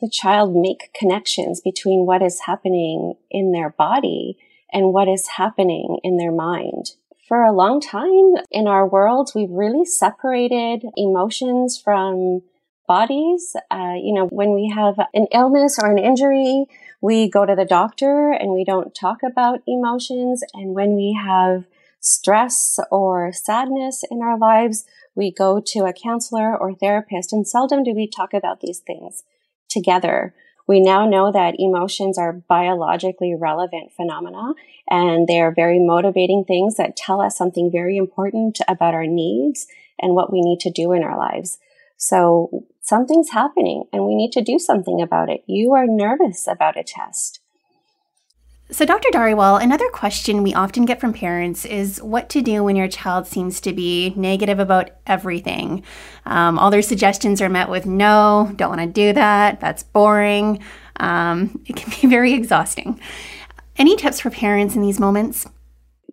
the 0.00 0.10
child 0.10 0.54
make 0.54 0.92
connections 0.98 1.60
between 1.60 2.06
what 2.06 2.22
is 2.22 2.40
happening 2.40 3.14
in 3.30 3.52
their 3.52 3.70
body 3.70 4.36
and 4.72 4.92
what 4.92 5.08
is 5.08 5.28
happening 5.28 5.98
in 6.02 6.18
their 6.18 6.32
mind 6.32 6.90
for 7.26 7.42
a 7.42 7.52
long 7.52 7.80
time 7.80 8.44
in 8.50 8.68
our 8.68 8.86
world, 8.86 9.32
we've 9.34 9.50
really 9.50 9.84
separated 9.84 10.84
emotions 10.96 11.80
from 11.82 12.42
bodies. 12.86 13.56
Uh, 13.70 13.94
you 14.00 14.14
know, 14.14 14.26
when 14.26 14.54
we 14.54 14.72
have 14.74 14.94
an 15.12 15.26
illness 15.32 15.78
or 15.80 15.90
an 15.90 15.98
injury, 15.98 16.66
we 17.00 17.28
go 17.28 17.44
to 17.44 17.56
the 17.56 17.64
doctor 17.64 18.30
and 18.30 18.52
we 18.52 18.64
don't 18.64 18.94
talk 18.94 19.18
about 19.24 19.60
emotions. 19.66 20.44
And 20.54 20.74
when 20.74 20.94
we 20.94 21.18
have 21.20 21.64
stress 22.00 22.78
or 22.90 23.32
sadness 23.32 24.04
in 24.08 24.22
our 24.22 24.38
lives, 24.38 24.84
we 25.16 25.32
go 25.32 25.60
to 25.66 25.80
a 25.80 25.92
counselor 25.92 26.56
or 26.56 26.74
therapist 26.74 27.32
and 27.32 27.46
seldom 27.46 27.82
do 27.82 27.92
we 27.92 28.06
talk 28.06 28.34
about 28.34 28.60
these 28.60 28.78
things 28.78 29.24
together. 29.68 30.32
We 30.66 30.80
now 30.80 31.06
know 31.06 31.30
that 31.30 31.56
emotions 31.58 32.18
are 32.18 32.32
biologically 32.32 33.34
relevant 33.34 33.92
phenomena 33.92 34.54
and 34.88 35.26
they 35.26 35.40
are 35.40 35.54
very 35.54 35.78
motivating 35.78 36.44
things 36.44 36.76
that 36.76 36.96
tell 36.96 37.20
us 37.20 37.36
something 37.36 37.70
very 37.70 37.96
important 37.96 38.60
about 38.66 38.94
our 38.94 39.06
needs 39.06 39.66
and 40.00 40.14
what 40.14 40.32
we 40.32 40.40
need 40.40 40.60
to 40.60 40.70
do 40.70 40.92
in 40.92 41.02
our 41.02 41.16
lives. 41.16 41.58
So 41.96 42.66
something's 42.82 43.30
happening 43.30 43.84
and 43.92 44.04
we 44.04 44.14
need 44.14 44.32
to 44.32 44.42
do 44.42 44.58
something 44.58 45.00
about 45.00 45.30
it. 45.30 45.42
You 45.46 45.72
are 45.74 45.86
nervous 45.86 46.46
about 46.46 46.76
a 46.76 46.82
test. 46.82 47.40
So, 48.68 48.84
Dr. 48.84 49.10
Dhariwal, 49.12 49.62
another 49.62 49.88
question 49.90 50.42
we 50.42 50.52
often 50.52 50.86
get 50.86 50.98
from 50.98 51.12
parents 51.12 51.64
is 51.64 52.02
what 52.02 52.28
to 52.30 52.42
do 52.42 52.64
when 52.64 52.74
your 52.74 52.88
child 52.88 53.28
seems 53.28 53.60
to 53.60 53.72
be 53.72 54.12
negative 54.16 54.58
about 54.58 54.90
everything. 55.06 55.84
Um, 56.24 56.58
all 56.58 56.72
their 56.72 56.82
suggestions 56.82 57.40
are 57.40 57.48
met 57.48 57.68
with 57.68 57.86
no, 57.86 58.52
don't 58.56 58.76
want 58.76 58.80
to 58.80 58.88
do 58.88 59.12
that, 59.12 59.60
that's 59.60 59.84
boring. 59.84 60.58
Um, 60.96 61.62
it 61.66 61.76
can 61.76 61.92
be 62.00 62.08
very 62.10 62.32
exhausting. 62.32 63.00
Any 63.76 63.94
tips 63.94 64.18
for 64.18 64.30
parents 64.30 64.74
in 64.74 64.82
these 64.82 64.98
moments? 64.98 65.46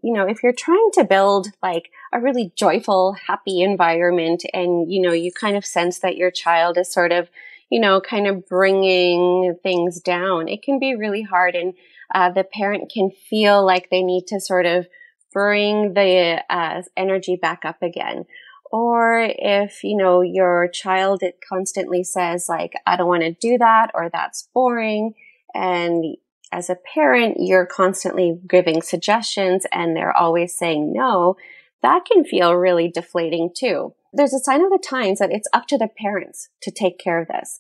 You 0.03 0.13
know, 0.13 0.27
if 0.27 0.43
you're 0.43 0.53
trying 0.53 0.89
to 0.93 1.05
build 1.05 1.47
like 1.63 1.89
a 2.13 2.19
really 2.19 2.51
joyful, 2.55 3.13
happy 3.13 3.61
environment 3.61 4.43
and, 4.53 4.91
you 4.93 5.01
know, 5.01 5.13
you 5.13 5.31
kind 5.31 5.57
of 5.57 5.65
sense 5.65 5.99
that 5.99 6.17
your 6.17 6.29
child 6.29 6.77
is 6.77 6.93
sort 6.93 7.13
of, 7.13 7.31
you 7.71 7.79
know, 7.79 7.99
kind 7.99 8.27
of 8.27 8.47
bringing 8.47 9.57
things 9.63 9.99
down, 9.99 10.47
it 10.47 10.61
can 10.61 10.77
be 10.77 10.95
really 10.95 11.23
hard. 11.23 11.55
And 11.55 11.73
uh, 12.13 12.31
the 12.31 12.43
parent 12.43 12.91
can 12.91 13.11
feel 13.11 13.65
like 13.65 13.89
they 13.89 14.03
need 14.03 14.27
to 14.27 14.39
sort 14.39 14.65
of 14.65 14.87
bring 15.31 15.93
the 15.93 16.43
uh, 16.49 16.81
energy 16.95 17.35
back 17.35 17.65
up 17.65 17.81
again. 17.81 18.25
Or 18.71 19.19
if, 19.21 19.83
you 19.83 19.97
know, 19.97 20.21
your 20.21 20.67
child 20.67 21.21
it 21.21 21.39
constantly 21.47 22.03
says 22.03 22.47
like, 22.49 22.73
I 22.87 22.95
don't 22.95 23.07
want 23.07 23.23
to 23.23 23.31
do 23.31 23.57
that 23.59 23.91
or 23.93 24.09
that's 24.11 24.49
boring. 24.53 25.13
And 25.53 26.17
as 26.51 26.69
a 26.69 26.77
parent, 26.93 27.37
you're 27.39 27.65
constantly 27.65 28.39
giving 28.47 28.81
suggestions 28.81 29.65
and 29.71 29.95
they're 29.95 30.15
always 30.15 30.57
saying 30.57 30.93
no. 30.93 31.35
That 31.81 32.05
can 32.11 32.23
feel 32.23 32.55
really 32.55 32.87
deflating 32.87 33.51
too. 33.55 33.93
There's 34.13 34.33
a 34.33 34.39
sign 34.39 34.63
of 34.63 34.69
the 34.69 34.83
times 34.83 35.19
that 35.19 35.31
it's 35.31 35.49
up 35.53 35.67
to 35.67 35.77
the 35.77 35.89
parents 35.95 36.49
to 36.61 36.71
take 36.71 36.97
care 36.97 37.19
of 37.19 37.27
this. 37.27 37.59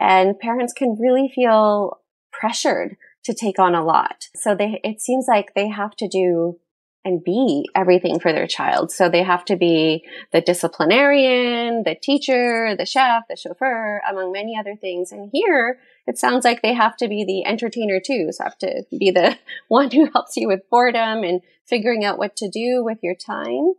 And 0.00 0.38
parents 0.38 0.72
can 0.72 0.96
really 0.98 1.30
feel 1.34 2.00
pressured 2.32 2.96
to 3.24 3.34
take 3.34 3.58
on 3.58 3.74
a 3.74 3.84
lot. 3.84 4.28
So 4.36 4.54
they, 4.54 4.80
it 4.84 5.00
seems 5.00 5.26
like 5.28 5.54
they 5.54 5.68
have 5.68 5.96
to 5.96 6.08
do 6.08 6.58
and 7.04 7.22
be 7.22 7.68
everything 7.74 8.18
for 8.18 8.32
their 8.32 8.46
child. 8.46 8.90
So 8.90 9.08
they 9.08 9.22
have 9.22 9.44
to 9.46 9.56
be 9.56 10.04
the 10.32 10.40
disciplinarian, 10.40 11.82
the 11.84 11.94
teacher, 11.94 12.74
the 12.76 12.86
chef, 12.86 13.24
the 13.28 13.36
chauffeur, 13.36 14.00
among 14.10 14.32
many 14.32 14.56
other 14.58 14.74
things. 14.74 15.12
And 15.12 15.30
here 15.32 15.78
it 16.06 16.18
sounds 16.18 16.44
like 16.44 16.62
they 16.62 16.72
have 16.72 16.96
to 16.98 17.08
be 17.08 17.24
the 17.24 17.44
entertainer 17.46 18.00
too. 18.04 18.28
So 18.30 18.44
have 18.44 18.58
to 18.58 18.84
be 18.98 19.10
the 19.10 19.38
one 19.68 19.90
who 19.90 20.10
helps 20.12 20.36
you 20.36 20.48
with 20.48 20.68
boredom 20.70 21.24
and 21.24 21.42
figuring 21.66 22.04
out 22.04 22.18
what 22.18 22.36
to 22.36 22.48
do 22.48 22.82
with 22.82 22.98
your 23.02 23.14
time. 23.14 23.74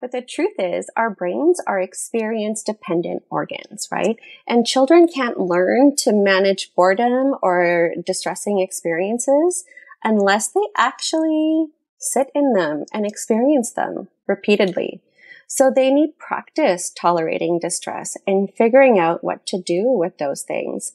But 0.00 0.12
the 0.12 0.22
truth 0.22 0.54
is, 0.58 0.88
our 0.96 1.10
brains 1.10 1.60
are 1.66 1.80
experience 1.80 2.62
dependent 2.62 3.24
organs, 3.30 3.88
right? 3.90 4.16
And 4.46 4.66
children 4.66 5.08
can't 5.08 5.40
learn 5.40 5.96
to 5.96 6.12
manage 6.12 6.72
boredom 6.74 7.34
or 7.42 7.94
distressing 8.06 8.60
experiences 8.60 9.64
unless 10.04 10.48
they 10.48 10.66
actually 10.76 11.66
sit 11.98 12.28
in 12.32 12.52
them 12.52 12.84
and 12.92 13.04
experience 13.04 13.72
them 13.72 14.08
repeatedly. 14.28 15.00
So 15.48 15.70
they 15.70 15.90
need 15.90 16.18
practice 16.18 16.90
tolerating 16.90 17.58
distress 17.58 18.16
and 18.24 18.52
figuring 18.56 19.00
out 19.00 19.24
what 19.24 19.46
to 19.46 19.60
do 19.60 19.84
with 19.90 20.18
those 20.18 20.42
things. 20.42 20.92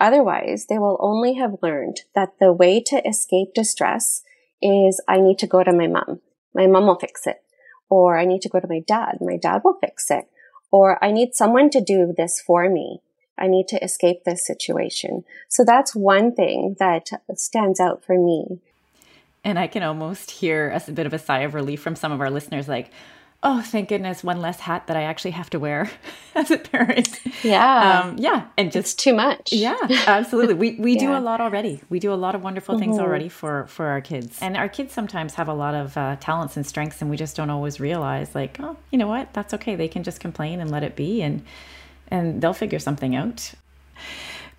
Otherwise, 0.00 0.66
they 0.66 0.78
will 0.78 0.96
only 0.98 1.34
have 1.34 1.62
learned 1.62 2.00
that 2.14 2.38
the 2.40 2.52
way 2.52 2.80
to 2.80 3.06
escape 3.06 3.54
distress 3.54 4.22
is 4.60 5.00
I 5.06 5.20
need 5.20 5.38
to 5.40 5.46
go 5.46 5.62
to 5.62 5.72
my 5.72 5.86
mom. 5.86 6.20
My 6.52 6.66
mom 6.66 6.86
will 6.86 6.98
fix 6.98 7.26
it 7.26 7.42
or 7.90 8.16
I 8.16 8.24
need 8.24 8.40
to 8.42 8.48
go 8.48 8.60
to 8.60 8.68
my 8.68 8.78
dad. 8.80 9.18
My 9.20 9.36
dad 9.36 9.62
will 9.64 9.74
fix 9.74 10.10
it. 10.10 10.26
Or 10.70 11.02
I 11.04 11.10
need 11.10 11.34
someone 11.34 11.68
to 11.70 11.80
do 11.80 12.14
this 12.16 12.40
for 12.40 12.68
me. 12.70 13.00
I 13.36 13.48
need 13.48 13.68
to 13.68 13.82
escape 13.82 14.24
this 14.24 14.46
situation. 14.46 15.24
So 15.48 15.64
that's 15.64 15.94
one 15.94 16.34
thing 16.34 16.76
that 16.78 17.08
stands 17.34 17.80
out 17.80 18.04
for 18.04 18.16
me. 18.16 18.60
And 19.42 19.58
I 19.58 19.66
can 19.66 19.82
almost 19.82 20.30
hear 20.30 20.70
a 20.70 20.92
bit 20.92 21.06
of 21.06 21.14
a 21.14 21.18
sigh 21.18 21.40
of 21.40 21.54
relief 21.54 21.80
from 21.80 21.96
some 21.96 22.12
of 22.12 22.20
our 22.20 22.30
listeners 22.30 22.68
like, 22.68 22.90
oh, 23.42 23.62
thank 23.62 23.88
goodness, 23.88 24.22
one 24.22 24.40
less 24.40 24.60
hat 24.60 24.86
that 24.86 24.96
I 24.96 25.02
actually 25.02 25.30
have 25.30 25.48
to 25.50 25.58
wear 25.58 25.90
as 26.34 26.50
a 26.50 26.58
parent. 26.58 27.20
Yeah. 27.42 28.02
Um, 28.02 28.18
yeah. 28.18 28.48
And 28.58 28.70
just 28.70 28.94
it's 28.94 29.02
too 29.02 29.14
much. 29.14 29.52
Yeah, 29.52 29.76
absolutely. 30.06 30.54
We, 30.54 30.74
we 30.76 30.92
yeah. 30.94 31.00
do 31.00 31.12
a 31.16 31.20
lot 31.20 31.40
already. 31.40 31.80
We 31.88 32.00
do 32.00 32.12
a 32.12 32.16
lot 32.16 32.34
of 32.34 32.42
wonderful 32.42 32.74
mm-hmm. 32.74 32.82
things 32.82 32.98
already 32.98 33.28
for, 33.28 33.66
for 33.66 33.86
our 33.86 34.00
kids. 34.00 34.38
And 34.42 34.56
our 34.56 34.68
kids 34.68 34.92
sometimes 34.92 35.34
have 35.34 35.48
a 35.48 35.54
lot 35.54 35.74
of 35.74 35.96
uh, 35.96 36.16
talents 36.20 36.56
and 36.56 36.66
strengths, 36.66 37.00
and 37.00 37.10
we 37.10 37.16
just 37.16 37.36
don't 37.36 37.50
always 37.50 37.80
realize, 37.80 38.34
like, 38.34 38.60
oh, 38.60 38.76
you 38.90 38.98
know 38.98 39.08
what? 39.08 39.32
That's 39.32 39.54
okay. 39.54 39.74
They 39.74 39.88
can 39.88 40.02
just 40.02 40.20
complain 40.20 40.60
and 40.60 40.70
let 40.70 40.82
it 40.82 40.94
be, 40.94 41.22
and, 41.22 41.44
and 42.08 42.42
they'll 42.42 42.52
figure 42.52 42.78
something 42.78 43.16
out. 43.16 43.52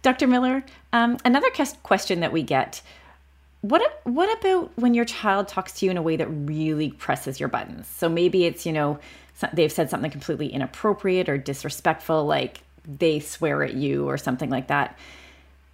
Dr. 0.02 0.26
Miller, 0.26 0.64
um, 0.94 1.18
another 1.24 1.50
question 1.84 2.22
that 2.22 2.32
we 2.32 2.42
get 2.42 2.82
what 3.62 4.02
what 4.04 4.40
about 4.40 4.72
when 4.76 4.94
your 4.94 5.06
child 5.06 5.48
talks 5.48 5.74
to 5.74 5.86
you 5.86 5.92
in 5.92 5.98
a 5.98 6.02
way 6.02 6.16
that 6.16 6.28
really 6.28 6.92
presses 6.92 7.40
your 7.40 7.50
buttons? 7.50 7.88
So 7.88 8.10
maybe 8.10 8.46
it's, 8.46 8.66
you 8.66 8.74
know, 8.74 9.00
they've 9.54 9.72
said 9.72 9.90
something 9.90 10.12
completely 10.12 10.48
inappropriate 10.48 11.30
or 11.30 11.38
disrespectful, 11.38 12.26
like 12.26 12.62
they 12.86 13.20
swear 13.20 13.64
at 13.64 13.76
you 13.76 14.08
or 14.08 14.18
something 14.18 14.50
like 14.50 14.68
that. 14.68 14.98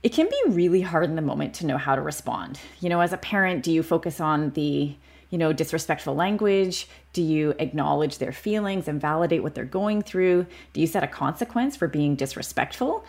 It 0.03 0.13
can 0.13 0.27
be 0.27 0.51
really 0.51 0.82
hard 0.82 1.06
in 1.06 1.15
the 1.15 1.22
moment 1.22 1.56
to 1.56 1.65
know 1.65 1.77
how 1.77 1.96
to 1.96 2.01
respond. 2.01 2.60
You 2.82 2.89
know, 2.89 3.00
as 3.00 3.13
a 3.13 3.17
parent, 3.17 3.63
do 3.63 3.72
you 3.72 3.82
focus 3.84 4.20
on 4.20 4.51
the 4.51 4.96
you 5.29 5.38
know, 5.38 5.51
disrespectful 5.51 6.15
language? 6.15 6.88
Do 7.13 7.22
you 7.22 7.53
acknowledge 7.60 8.17
their 8.17 8.32
feelings 8.32 8.88
and 8.88 9.01
validate 9.01 9.44
what 9.44 9.56
they're 9.56 9.65
going 9.65 10.01
through? 10.01 10.46
Do 10.74 10.82
you 10.82 10.88
set 10.88 11.03
a 11.03 11.08
consequence 11.08 11.75
for 11.75 11.88
being 11.88 12.15
disrespectful? 12.15 13.03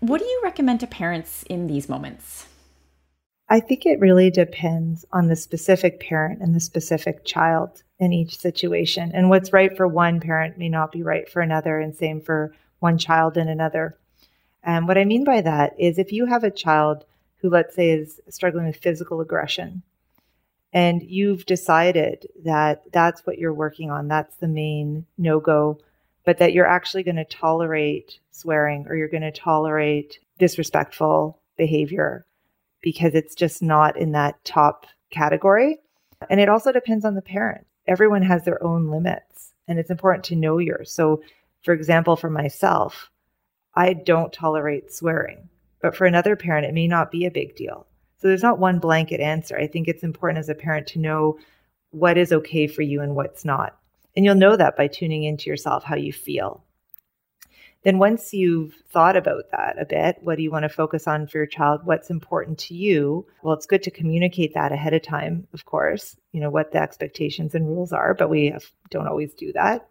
What 0.00 0.18
do 0.18 0.26
you 0.26 0.40
recommend 0.42 0.80
to 0.80 0.86
parents 0.86 1.44
in 1.44 1.66
these 1.66 1.88
moments? 1.88 2.46
I 3.52 3.60
think 3.60 3.84
it 3.84 4.00
really 4.00 4.30
depends 4.30 5.04
on 5.12 5.28
the 5.28 5.36
specific 5.36 6.00
parent 6.00 6.40
and 6.40 6.54
the 6.54 6.60
specific 6.60 7.22
child 7.22 7.82
in 7.98 8.10
each 8.10 8.38
situation. 8.38 9.12
And 9.12 9.28
what's 9.28 9.52
right 9.52 9.76
for 9.76 9.86
one 9.86 10.20
parent 10.20 10.56
may 10.56 10.70
not 10.70 10.90
be 10.90 11.02
right 11.02 11.28
for 11.28 11.42
another, 11.42 11.78
and 11.78 11.94
same 11.94 12.22
for 12.22 12.54
one 12.78 12.96
child 12.96 13.36
and 13.36 13.50
another. 13.50 13.94
And 14.62 14.88
what 14.88 14.96
I 14.96 15.04
mean 15.04 15.22
by 15.22 15.42
that 15.42 15.74
is 15.78 15.98
if 15.98 16.12
you 16.12 16.24
have 16.24 16.44
a 16.44 16.50
child 16.50 17.04
who, 17.42 17.50
let's 17.50 17.74
say, 17.74 17.90
is 17.90 18.22
struggling 18.30 18.64
with 18.64 18.76
physical 18.76 19.20
aggression, 19.20 19.82
and 20.72 21.02
you've 21.02 21.44
decided 21.44 22.28
that 22.44 22.90
that's 22.90 23.26
what 23.26 23.36
you're 23.36 23.52
working 23.52 23.90
on, 23.90 24.08
that's 24.08 24.36
the 24.36 24.48
main 24.48 25.04
no 25.18 25.40
go, 25.40 25.78
but 26.24 26.38
that 26.38 26.54
you're 26.54 26.66
actually 26.66 27.02
going 27.02 27.16
to 27.16 27.26
tolerate 27.26 28.18
swearing 28.30 28.86
or 28.88 28.96
you're 28.96 29.08
going 29.08 29.20
to 29.20 29.30
tolerate 29.30 30.20
disrespectful 30.38 31.38
behavior 31.58 32.24
because 32.82 33.14
it's 33.14 33.34
just 33.34 33.62
not 33.62 33.96
in 33.96 34.12
that 34.12 34.44
top 34.44 34.86
category. 35.10 35.78
And 36.28 36.40
it 36.40 36.48
also 36.48 36.72
depends 36.72 37.04
on 37.04 37.14
the 37.14 37.22
parent. 37.22 37.66
Everyone 37.86 38.22
has 38.22 38.44
their 38.44 38.62
own 38.62 38.88
limits, 38.88 39.52
and 39.66 39.78
it's 39.78 39.90
important 39.90 40.24
to 40.26 40.36
know 40.36 40.58
yours. 40.58 40.92
So, 40.92 41.22
for 41.62 41.72
example, 41.72 42.16
for 42.16 42.30
myself, 42.30 43.10
I 43.74 43.94
don't 43.94 44.32
tolerate 44.32 44.92
swearing, 44.92 45.48
but 45.80 45.96
for 45.96 46.04
another 46.04 46.36
parent, 46.36 46.66
it 46.66 46.74
may 46.74 46.86
not 46.86 47.10
be 47.10 47.24
a 47.24 47.30
big 47.30 47.56
deal. 47.56 47.86
So 48.18 48.28
there's 48.28 48.42
not 48.42 48.60
one 48.60 48.78
blanket 48.78 49.20
answer. 49.20 49.58
I 49.58 49.66
think 49.66 49.88
it's 49.88 50.04
important 50.04 50.38
as 50.38 50.48
a 50.48 50.54
parent 50.54 50.86
to 50.88 51.00
know 51.00 51.38
what 51.90 52.16
is 52.16 52.32
okay 52.32 52.66
for 52.66 52.82
you 52.82 53.00
and 53.00 53.16
what's 53.16 53.44
not. 53.44 53.76
And 54.14 54.24
you'll 54.24 54.34
know 54.34 54.56
that 54.56 54.76
by 54.76 54.86
tuning 54.86 55.24
into 55.24 55.50
yourself, 55.50 55.82
how 55.82 55.96
you 55.96 56.12
feel. 56.12 56.62
Then, 57.84 57.98
once 57.98 58.32
you've 58.32 58.74
thought 58.90 59.16
about 59.16 59.50
that 59.50 59.76
a 59.80 59.84
bit, 59.84 60.18
what 60.22 60.36
do 60.36 60.42
you 60.42 60.52
want 60.52 60.62
to 60.62 60.68
focus 60.68 61.08
on 61.08 61.26
for 61.26 61.38
your 61.38 61.46
child? 61.46 61.80
What's 61.84 62.10
important 62.10 62.58
to 62.60 62.74
you? 62.74 63.26
Well, 63.42 63.54
it's 63.54 63.66
good 63.66 63.82
to 63.82 63.90
communicate 63.90 64.54
that 64.54 64.70
ahead 64.70 64.94
of 64.94 65.02
time, 65.02 65.48
of 65.52 65.64
course, 65.64 66.16
you 66.30 66.40
know, 66.40 66.50
what 66.50 66.70
the 66.70 66.80
expectations 66.80 67.56
and 67.56 67.66
rules 67.66 67.92
are, 67.92 68.14
but 68.14 68.30
we 68.30 68.50
have, 68.50 68.70
don't 68.90 69.08
always 69.08 69.34
do 69.34 69.52
that. 69.54 69.88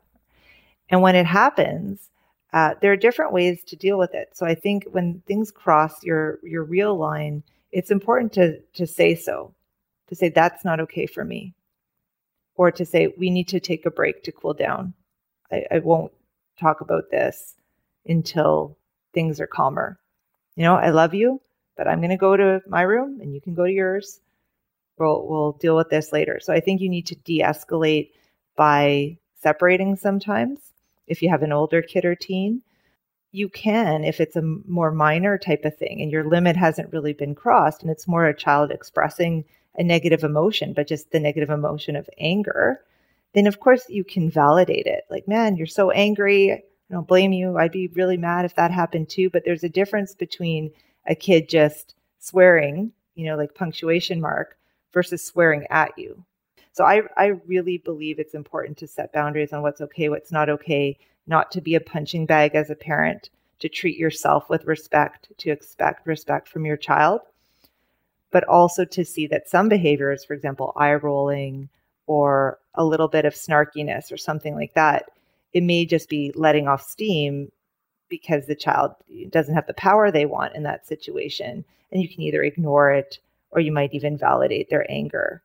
And 0.89 1.01
when 1.01 1.15
it 1.15 1.25
happens, 1.25 2.09
uh, 2.53 2.75
there 2.81 2.91
are 2.91 2.97
different 2.97 3.33
ways 3.33 3.63
to 3.65 3.75
deal 3.75 3.97
with 3.97 4.13
it. 4.13 4.29
So 4.33 4.45
I 4.45 4.55
think 4.55 4.85
when 4.91 5.21
things 5.25 5.51
cross 5.51 6.03
your 6.03 6.39
your 6.43 6.63
real 6.63 6.97
line, 6.97 7.43
it's 7.71 7.91
important 7.91 8.33
to 8.33 8.59
to 8.73 8.85
say 8.85 9.15
so, 9.15 9.53
to 10.07 10.15
say 10.15 10.29
that's 10.29 10.65
not 10.65 10.79
okay 10.81 11.05
for 11.05 11.23
me, 11.23 11.53
or 12.55 12.71
to 12.71 12.85
say 12.85 13.13
we 13.17 13.29
need 13.29 13.47
to 13.49 13.59
take 13.59 13.85
a 13.85 13.91
break 13.91 14.23
to 14.23 14.31
cool 14.31 14.53
down. 14.53 14.93
I, 15.51 15.63
I 15.71 15.79
won't 15.79 16.11
talk 16.59 16.81
about 16.81 17.09
this 17.09 17.55
until 18.05 18.77
things 19.13 19.39
are 19.39 19.47
calmer. 19.47 19.99
You 20.55 20.63
know, 20.63 20.75
I 20.75 20.89
love 20.89 21.13
you, 21.13 21.41
but 21.77 21.87
I'm 21.87 21.99
going 21.99 22.09
to 22.09 22.17
go 22.17 22.35
to 22.35 22.61
my 22.67 22.81
room 22.81 23.19
and 23.21 23.33
you 23.33 23.41
can 23.41 23.53
go 23.53 23.65
to 23.65 23.71
yours. 23.71 24.19
We'll 24.97 25.27
we'll 25.27 25.53
deal 25.53 25.75
with 25.75 25.89
this 25.89 26.11
later. 26.11 26.39
So 26.41 26.53
I 26.53 26.59
think 26.59 26.81
you 26.81 26.89
need 26.89 27.07
to 27.07 27.15
de-escalate 27.15 28.11
by 28.55 29.17
separating 29.41 29.95
sometimes 29.95 30.59
if 31.07 31.21
you 31.21 31.29
have 31.29 31.43
an 31.43 31.51
older 31.51 31.81
kid 31.81 32.05
or 32.05 32.15
teen 32.15 32.61
you 33.31 33.47
can 33.49 34.03
if 34.03 34.19
it's 34.19 34.35
a 34.35 34.41
more 34.41 34.91
minor 34.91 35.37
type 35.37 35.63
of 35.65 35.77
thing 35.77 36.01
and 36.01 36.11
your 36.11 36.23
limit 36.23 36.55
hasn't 36.55 36.91
really 36.91 37.13
been 37.13 37.33
crossed 37.33 37.81
and 37.81 37.89
it's 37.89 38.07
more 38.07 38.25
a 38.25 38.35
child 38.35 38.71
expressing 38.71 39.43
a 39.75 39.83
negative 39.83 40.23
emotion 40.23 40.73
but 40.73 40.87
just 40.87 41.11
the 41.11 41.19
negative 41.19 41.49
emotion 41.49 41.95
of 41.95 42.09
anger 42.19 42.81
then 43.33 43.47
of 43.47 43.59
course 43.59 43.89
you 43.89 44.03
can 44.03 44.29
validate 44.29 44.85
it 44.85 45.05
like 45.09 45.27
man 45.27 45.55
you're 45.55 45.65
so 45.65 45.91
angry 45.91 46.63
i 46.91 46.93
don't 46.93 47.07
blame 47.07 47.31
you. 47.31 47.57
I'd 47.57 47.71
be 47.71 47.87
really 47.87 48.17
mad 48.17 48.45
if 48.45 48.55
that 48.55 48.71
happened 48.71 49.09
too 49.09 49.29
but 49.29 49.43
there's 49.45 49.63
a 49.63 49.69
difference 49.69 50.13
between 50.13 50.71
a 51.07 51.15
kid 51.15 51.49
just 51.49 51.95
swearing 52.19 52.91
you 53.15 53.25
know 53.25 53.37
like 53.37 53.55
punctuation 53.55 54.21
mark 54.21 54.57
versus 54.93 55.23
swearing 55.25 55.65
at 55.69 55.91
you. 55.97 56.23
So 56.73 56.83
i 56.83 57.01
i 57.17 57.27
really 57.47 57.77
believe 57.77 58.19
it's 58.19 58.33
important 58.33 58.77
to 58.79 58.87
set 58.87 59.13
boundaries 59.13 59.53
on 59.53 59.61
what's 59.61 59.81
okay 59.81 60.09
what's 60.09 60.31
not 60.31 60.49
okay 60.49 60.97
not 61.27 61.51
to 61.51 61.61
be 61.61 61.75
a 61.75 61.81
punching 61.81 62.25
bag 62.25 62.55
as 62.55 62.69
a 62.69 62.75
parent, 62.75 63.29
to 63.59 63.69
treat 63.69 63.97
yourself 63.97 64.49
with 64.49 64.65
respect, 64.65 65.29
to 65.37 65.51
expect 65.51 66.07
respect 66.07 66.47
from 66.47 66.65
your 66.65 66.77
child, 66.77 67.21
but 68.31 68.43
also 68.45 68.85
to 68.85 69.05
see 69.05 69.27
that 69.27 69.49
some 69.49 69.69
behaviors, 69.69 70.25
for 70.25 70.33
example, 70.33 70.73
eye 70.75 70.93
rolling 70.93 71.69
or 72.07 72.59
a 72.75 72.83
little 72.83 73.07
bit 73.07 73.25
of 73.25 73.33
snarkiness 73.33 74.11
or 74.11 74.17
something 74.17 74.55
like 74.55 74.73
that, 74.73 75.09
it 75.53 75.63
may 75.63 75.85
just 75.85 76.09
be 76.09 76.31
letting 76.35 76.67
off 76.67 76.81
steam 76.81 77.51
because 78.09 78.45
the 78.45 78.55
child 78.55 78.91
doesn't 79.29 79.55
have 79.55 79.67
the 79.67 79.73
power 79.73 80.11
they 80.11 80.25
want 80.25 80.55
in 80.55 80.63
that 80.63 80.85
situation. 80.85 81.65
And 81.91 82.01
you 82.01 82.09
can 82.09 82.21
either 82.21 82.43
ignore 82.43 82.91
it 82.91 83.19
or 83.51 83.59
you 83.59 83.71
might 83.71 83.93
even 83.93 84.17
validate 84.17 84.69
their 84.69 84.89
anger. 84.89 85.41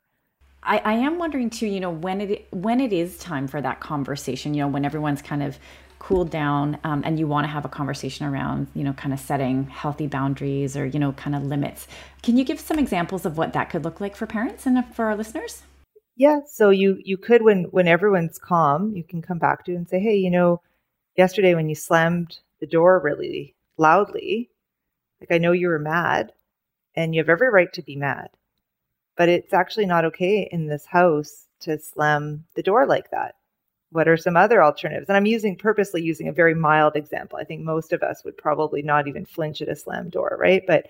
I, 0.62 0.78
I 0.78 0.92
am 0.94 1.18
wondering 1.18 1.48
too, 1.48 1.66
you 1.66 1.80
know, 1.80 1.90
when 1.90 2.20
it 2.20 2.48
when 2.50 2.80
it 2.80 2.92
is 2.92 3.18
time 3.18 3.46
for 3.46 3.60
that 3.60 3.80
conversation, 3.80 4.52
you 4.52 4.62
know, 4.62 4.68
when 4.68 4.84
everyone's 4.84 5.22
kind 5.22 5.42
of 5.42 5.58
cooled 5.98 6.30
down 6.30 6.78
um, 6.84 7.02
and 7.04 7.18
you 7.18 7.26
want 7.26 7.44
to 7.44 7.48
have 7.48 7.64
a 7.64 7.68
conversation 7.68 8.26
around, 8.26 8.66
you 8.74 8.84
know, 8.84 8.92
kind 8.92 9.14
of 9.14 9.20
setting 9.20 9.64
healthy 9.68 10.06
boundaries 10.06 10.76
or, 10.76 10.84
you 10.84 10.98
know, 10.98 11.12
kind 11.12 11.34
of 11.34 11.44
limits. 11.44 11.86
Can 12.22 12.36
you 12.36 12.44
give 12.44 12.60
some 12.60 12.78
examples 12.78 13.24
of 13.24 13.38
what 13.38 13.52
that 13.54 13.70
could 13.70 13.84
look 13.84 14.00
like 14.00 14.14
for 14.14 14.26
parents 14.26 14.66
and 14.66 14.84
for 14.94 15.06
our 15.06 15.16
listeners? 15.16 15.62
Yeah. 16.16 16.40
So 16.46 16.70
you 16.70 16.98
you 17.04 17.16
could 17.18 17.42
when 17.42 17.64
when 17.64 17.88
everyone's 17.88 18.38
calm, 18.38 18.94
you 18.96 19.04
can 19.04 19.22
come 19.22 19.38
back 19.38 19.64
to 19.66 19.74
and 19.74 19.88
say, 19.88 20.00
hey, 20.00 20.16
you 20.16 20.30
know, 20.30 20.62
yesterday 21.16 21.54
when 21.54 21.68
you 21.68 21.74
slammed 21.74 22.40
the 22.60 22.66
door 22.66 23.00
really 23.00 23.54
loudly, 23.78 24.50
like 25.20 25.32
I 25.32 25.38
know 25.38 25.52
you 25.52 25.68
were 25.68 25.78
mad 25.80 26.32
and 26.96 27.14
you 27.14 27.20
have 27.22 27.30
every 27.30 27.50
right 27.50 27.72
to 27.74 27.82
be 27.82 27.96
mad 27.96 28.30
but 29.16 29.28
it's 29.30 29.54
actually 29.54 29.86
not 29.86 30.04
okay 30.06 30.48
in 30.52 30.66
this 30.68 30.86
house 30.86 31.46
to 31.60 31.78
slam 31.78 32.44
the 32.56 32.62
door 32.62 32.86
like 32.86 33.10
that. 33.12 33.36
What 33.92 34.08
are 34.08 34.16
some 34.16 34.36
other 34.36 34.62
alternatives? 34.64 35.08
And 35.08 35.16
I'm 35.16 35.26
using 35.26 35.56
purposely 35.56 36.02
using 36.02 36.28
a 36.28 36.32
very 36.32 36.54
mild 36.54 36.96
example. 36.96 37.38
I 37.38 37.44
think 37.44 37.62
most 37.62 37.92
of 37.94 38.02
us 38.02 38.24
would 38.24 38.36
probably 38.38 38.82
not 38.82 39.08
even 39.08 39.26
flinch 39.26 39.62
at 39.62 39.68
a 39.68 39.76
slam 39.76 40.10
door, 40.10 40.36
right? 40.40 40.64
But 40.66 40.86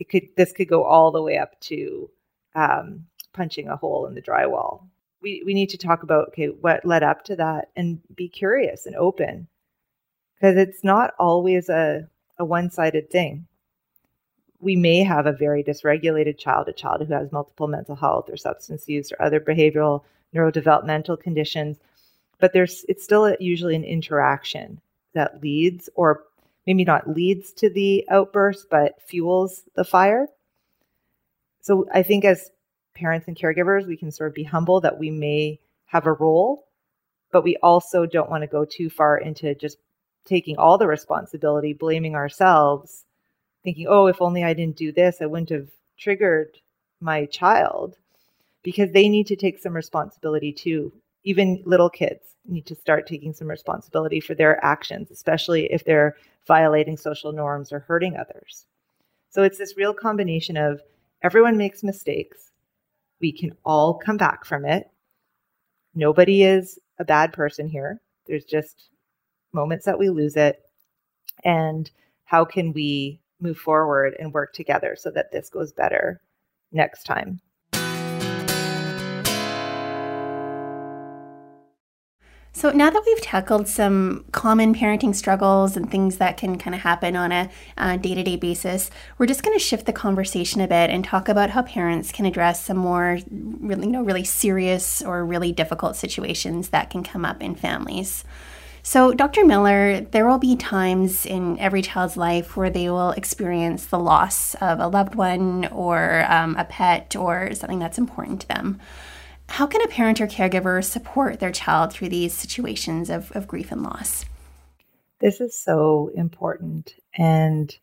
it 0.00 0.08
could 0.10 0.28
this 0.36 0.52
could 0.52 0.68
go 0.68 0.84
all 0.84 1.12
the 1.12 1.22
way 1.22 1.38
up 1.38 1.60
to 1.62 2.10
um, 2.56 3.06
punching 3.32 3.68
a 3.68 3.76
hole 3.76 4.06
in 4.06 4.14
the 4.14 4.22
drywall. 4.22 4.84
We 5.20 5.42
we 5.44 5.54
need 5.54 5.70
to 5.70 5.78
talk 5.78 6.02
about 6.02 6.28
okay 6.28 6.46
what 6.46 6.84
led 6.84 7.02
up 7.02 7.24
to 7.24 7.36
that 7.36 7.70
and 7.76 8.00
be 8.14 8.28
curious 8.28 8.86
and 8.86 8.94
open 8.96 9.48
because 10.34 10.56
it's 10.56 10.84
not 10.84 11.14
always 11.18 11.68
a 11.68 12.08
a 12.38 12.44
one 12.44 12.70
sided 12.70 13.10
thing 13.10 13.46
we 14.60 14.76
may 14.76 15.02
have 15.04 15.26
a 15.26 15.32
very 15.32 15.62
dysregulated 15.62 16.36
child, 16.36 16.68
a 16.68 16.72
child 16.72 17.06
who 17.06 17.12
has 17.12 17.30
multiple 17.32 17.68
mental 17.68 17.94
health 17.94 18.28
or 18.28 18.36
substance 18.36 18.88
use 18.88 19.12
or 19.12 19.22
other 19.22 19.40
behavioral 19.40 20.02
neurodevelopmental 20.34 21.18
conditions, 21.20 21.78
but 22.38 22.52
there's 22.52 22.84
it's 22.88 23.04
still 23.04 23.34
usually 23.40 23.76
an 23.76 23.84
interaction 23.84 24.80
that 25.14 25.40
leads 25.42 25.88
or 25.94 26.24
maybe 26.66 26.84
not 26.84 27.08
leads 27.08 27.52
to 27.52 27.70
the 27.70 28.04
outburst 28.10 28.68
but 28.70 29.00
fuels 29.00 29.62
the 29.74 29.84
fire. 29.84 30.26
So 31.60 31.86
I 31.92 32.02
think 32.02 32.24
as 32.24 32.50
parents 32.98 33.28
and 33.28 33.36
caregivers, 33.36 33.86
we 33.86 33.96
can 33.96 34.10
sort 34.10 34.28
of 34.28 34.34
be 34.34 34.44
humble 34.44 34.80
that 34.80 34.98
we 34.98 35.10
may 35.10 35.58
have 35.86 36.06
a 36.06 36.12
role, 36.12 36.66
but 37.32 37.44
we 37.44 37.56
also 37.58 38.06
don't 38.06 38.30
want 38.30 38.42
to 38.42 38.46
go 38.48 38.64
too 38.64 38.90
far 38.90 39.18
into 39.18 39.54
just 39.54 39.78
taking 40.24 40.56
all 40.58 40.76
the 40.76 40.86
responsibility, 40.86 41.72
blaming 41.72 42.14
ourselves 42.14 43.04
thinking, 43.64 43.86
oh, 43.88 44.06
if 44.06 44.22
only 44.22 44.44
I 44.44 44.54
didn't 44.54 44.76
do 44.76 44.92
this, 44.92 45.18
I 45.20 45.26
wouldn't 45.26 45.50
have 45.50 45.68
triggered 45.98 46.58
my 47.00 47.26
child 47.26 47.96
because 48.62 48.92
they 48.92 49.08
need 49.08 49.26
to 49.28 49.36
take 49.36 49.58
some 49.58 49.74
responsibility 49.74 50.52
too. 50.52 50.92
Even 51.24 51.62
little 51.66 51.90
kids 51.90 52.36
need 52.46 52.66
to 52.66 52.74
start 52.74 53.06
taking 53.06 53.32
some 53.32 53.48
responsibility 53.48 54.20
for 54.20 54.34
their 54.34 54.64
actions, 54.64 55.10
especially 55.10 55.70
if 55.72 55.84
they're 55.84 56.16
violating 56.46 56.96
social 56.96 57.32
norms 57.32 57.72
or 57.72 57.80
hurting 57.80 58.16
others. 58.16 58.64
So 59.30 59.42
it's 59.42 59.58
this 59.58 59.76
real 59.76 59.92
combination 59.92 60.56
of 60.56 60.80
everyone 61.22 61.56
makes 61.56 61.82
mistakes. 61.82 62.47
We 63.20 63.32
can 63.32 63.52
all 63.64 63.94
come 63.94 64.16
back 64.16 64.44
from 64.44 64.64
it. 64.64 64.90
Nobody 65.94 66.44
is 66.44 66.78
a 66.98 67.04
bad 67.04 67.32
person 67.32 67.68
here. 67.68 68.00
There's 68.26 68.44
just 68.44 68.90
moments 69.52 69.84
that 69.86 69.98
we 69.98 70.10
lose 70.10 70.36
it. 70.36 70.60
And 71.44 71.90
how 72.24 72.44
can 72.44 72.72
we 72.72 73.20
move 73.40 73.58
forward 73.58 74.16
and 74.18 74.32
work 74.32 74.52
together 74.52 74.96
so 74.98 75.10
that 75.10 75.32
this 75.32 75.48
goes 75.48 75.72
better 75.72 76.20
next 76.72 77.04
time. 77.04 77.40
So, 82.52 82.70
now 82.70 82.90
that 82.90 83.02
we've 83.06 83.20
tackled 83.20 83.68
some 83.68 84.24
common 84.32 84.74
parenting 84.74 85.14
struggles 85.14 85.76
and 85.76 85.88
things 85.88 86.16
that 86.16 86.36
can 86.36 86.58
kind 86.58 86.74
of 86.74 86.80
happen 86.80 87.14
on 87.14 87.30
a 87.30 87.48
day 87.98 88.14
to 88.14 88.22
day 88.22 88.36
basis, 88.36 88.90
we're 89.16 89.26
just 89.26 89.44
going 89.44 89.56
to 89.56 89.62
shift 89.62 89.86
the 89.86 89.92
conversation 89.92 90.60
a 90.60 90.66
bit 90.66 90.90
and 90.90 91.04
talk 91.04 91.28
about 91.28 91.50
how 91.50 91.62
parents 91.62 92.10
can 92.10 92.26
address 92.26 92.64
some 92.64 92.78
more 92.78 93.18
really, 93.30 93.86
you 93.86 93.92
know, 93.92 94.02
really 94.02 94.24
serious 94.24 95.02
or 95.02 95.24
really 95.24 95.52
difficult 95.52 95.94
situations 95.94 96.70
that 96.70 96.90
can 96.90 97.04
come 97.04 97.24
up 97.24 97.42
in 97.42 97.54
families. 97.54 98.24
So, 98.82 99.12
Dr. 99.12 99.44
Miller, 99.44 100.00
there 100.00 100.26
will 100.26 100.38
be 100.38 100.56
times 100.56 101.26
in 101.26 101.58
every 101.58 101.82
child's 101.82 102.16
life 102.16 102.56
where 102.56 102.70
they 102.70 102.88
will 102.88 103.10
experience 103.10 103.84
the 103.84 103.98
loss 103.98 104.54
of 104.56 104.80
a 104.80 104.88
loved 104.88 105.14
one 105.14 105.66
or 105.66 106.24
um, 106.26 106.56
a 106.56 106.64
pet 106.64 107.14
or 107.14 107.54
something 107.54 107.78
that's 107.78 107.98
important 107.98 108.40
to 108.40 108.48
them. 108.48 108.80
How 109.48 109.66
can 109.66 109.82
a 109.82 109.88
parent 109.88 110.20
or 110.20 110.26
caregiver 110.26 110.84
support 110.84 111.40
their 111.40 111.50
child 111.50 111.92
through 111.92 112.10
these 112.10 112.32
situations 112.32 113.10
of, 113.10 113.32
of 113.32 113.48
grief 113.48 113.72
and 113.72 113.82
loss? 113.82 114.24
This 115.18 115.40
is 115.40 115.58
so 115.58 116.12
important. 116.14 116.94
And 117.14 117.76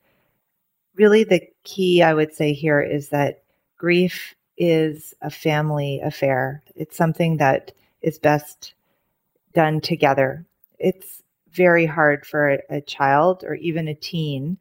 really, 0.95 1.25
the 1.25 1.41
key 1.63 2.01
I 2.01 2.13
would 2.13 2.33
say 2.33 2.53
here 2.53 2.81
is 2.81 3.09
that 3.09 3.43
grief 3.77 4.35
is 4.57 5.13
a 5.21 5.29
family 5.29 5.99
affair. 6.01 6.63
It's 6.75 6.95
something 6.95 7.37
that 7.37 7.73
is 8.01 8.19
best 8.19 8.73
done 9.53 9.81
together. 9.81 10.45
It's 10.79 11.23
very 11.51 11.85
hard 11.85 12.25
for 12.25 12.51
a, 12.51 12.59
a 12.69 12.81
child 12.81 13.43
or 13.43 13.55
even 13.55 13.87
a 13.87 13.95
teen 13.95 14.57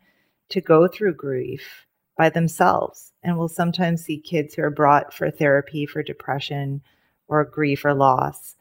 to 0.49 0.61
go 0.61 0.89
through 0.89 1.15
grief 1.15 1.87
by 2.17 2.31
themselves. 2.31 3.13
And 3.23 3.39
we'll 3.39 3.49
sometimes 3.49 4.05
see 4.05 4.19
kids 4.19 4.55
who 4.55 4.63
are 4.63 4.71
brought 4.71 5.13
for 5.13 5.31
therapy 5.31 5.87
for 5.87 6.03
depression 6.03 6.83
or 7.29 7.45
grief 7.45 7.85
or 7.85 7.95
loss, 7.95 8.57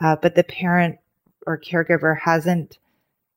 uh, 0.00 0.16
but 0.16 0.34
the 0.34 0.44
parent 0.44 0.98
or 1.46 1.58
caregiver 1.58 2.18
hasn't 2.20 2.78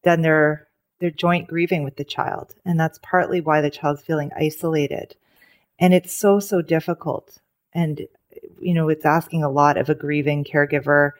done 0.03 0.21
their 0.21 0.67
their 0.99 1.11
joint 1.11 1.47
grieving 1.47 1.83
with 1.83 1.95
the 1.95 2.03
child, 2.03 2.55
and 2.65 2.79
that's 2.79 2.99
partly 3.01 3.39
why 3.39 3.61
the 3.61 3.69
child's 3.69 4.01
feeling 4.01 4.31
isolated. 4.35 5.15
And 5.79 5.93
it's 5.93 6.15
so 6.15 6.39
so 6.39 6.61
difficult, 6.61 7.39
and 7.73 8.07
you 8.59 8.73
know 8.73 8.89
it's 8.89 9.05
asking 9.05 9.43
a 9.43 9.49
lot 9.49 9.77
of 9.77 9.89
a 9.89 9.95
grieving 9.95 10.43
caregiver 10.43 11.11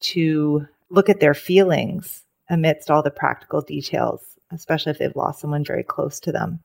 to 0.00 0.66
look 0.90 1.08
at 1.08 1.20
their 1.20 1.34
feelings 1.34 2.22
amidst 2.50 2.90
all 2.90 3.02
the 3.02 3.10
practical 3.10 3.60
details, 3.60 4.22
especially 4.50 4.90
if 4.90 4.98
they've 4.98 5.16
lost 5.16 5.40
someone 5.40 5.64
very 5.64 5.82
close 5.82 6.20
to 6.20 6.32
them 6.32 6.60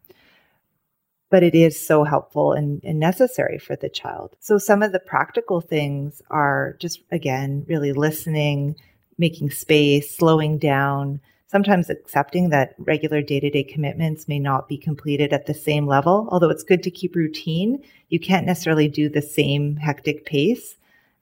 but 1.33 1.41
it 1.41 1.55
is 1.55 1.83
so 1.83 2.03
helpful 2.03 2.53
and, 2.53 2.79
and, 2.83 2.99
necessary 2.99 3.57
for 3.57 3.75
the 3.75 3.89
child. 3.89 4.35
So, 4.39 4.59
some 4.59 4.83
of 4.83 4.91
the 4.91 4.99
practical 4.99 5.61
things 5.61 6.21
are 6.29 6.75
just, 6.79 7.01
again, 7.09 7.65
really 7.67 7.91
listening, 7.91 8.75
making 9.17 9.49
space, 9.49 10.15
slowing 10.15 10.59
down, 10.59 11.19
sometimes 11.47 11.89
accepting 11.89 12.49
that 12.49 12.75
regular 12.77 13.23
day 13.23 13.39
to 13.39 13.49
day 13.49 13.63
commitments 13.63 14.27
may 14.27 14.37
not 14.37 14.69
be 14.69 14.77
completed 14.77 15.33
at 15.33 15.47
the 15.47 15.55
same 15.55 15.87
level. 15.87 16.27
Although 16.29 16.51
it's 16.51 16.61
good 16.61 16.83
to 16.83 16.91
keep 16.91 17.15
routine, 17.15 17.83
you 18.09 18.19
can't 18.19 18.45
necessarily 18.45 18.87
do 18.87 19.09
the 19.09 19.23
same 19.23 19.77
hectic 19.77 20.27
pace 20.27 20.75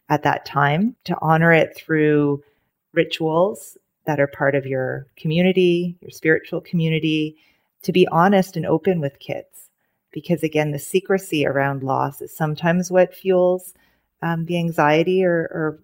at 0.10 0.24
that 0.24 0.46
time. 0.46 0.98
To 1.06 1.18
honor 1.22 1.54
it 1.54 1.74
through 1.78 2.44
rituals 2.92 3.78
that 4.04 4.20
are 4.20 4.28
part 4.28 4.56
of 4.56 4.66
your 4.66 5.08
community, 5.16 5.96
your 6.02 6.12
spiritual 6.12 6.60
community, 6.60 7.38
to 7.84 7.94
be 7.94 8.10
honest 8.10 8.58
and 8.58 8.66
open 8.66 9.00
with 9.00 9.18
kids 9.20 9.70
because 10.12 10.44
again, 10.44 10.72
the 10.72 10.80
secrecy 10.80 11.46
around 11.46 11.84
loss 11.84 12.22
is 12.22 12.36
sometimes 12.36 12.92
what 12.92 13.14
fuels 13.14 13.74
um, 14.22 14.46
the 14.46 14.58
anxiety 14.58 15.24
or, 15.24 15.50
or 15.52 15.80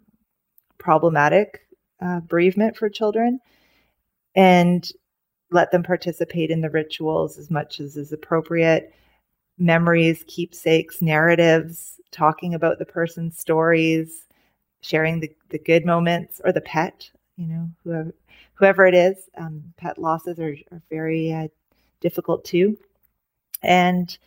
problematic 0.78 1.62
uh, 2.02 2.20
bereavement 2.22 2.78
for 2.78 2.90
children. 2.90 3.40
And 4.36 4.90
let 5.50 5.72
them 5.72 5.82
participate 5.82 6.52
in 6.52 6.62
the 6.62 6.70
rituals 6.70 7.38
as 7.38 7.50
much 7.50 7.80
as 7.80 7.96
is 7.96 8.12
appropriate. 8.12 8.94
Memories, 9.58 10.24
keepsakes, 10.28 11.02
narratives, 11.02 12.00
talking 12.12 12.54
about 12.54 12.78
the 12.78 12.86
person's 12.86 13.40
stories, 13.40 14.26
sharing 14.82 15.20
the, 15.20 15.32
the 15.50 15.58
good 15.58 15.86
moments 15.86 16.40
or 16.44 16.52
the 16.52 16.62
pet, 16.62 17.10
you 17.38 17.48
know, 17.48 17.70
whoever, 17.84 18.14
whoever 18.54 18.86
it 18.86 18.94
is. 18.94 19.30
Um, 19.38 19.64
pet 19.78 19.98
losses 19.98 20.40
are, 20.40 20.56
are 20.72 20.82
very 20.92 21.34
uh, 21.34 21.48
difficult 22.02 22.46
too 22.46 22.78
and 23.62 24.18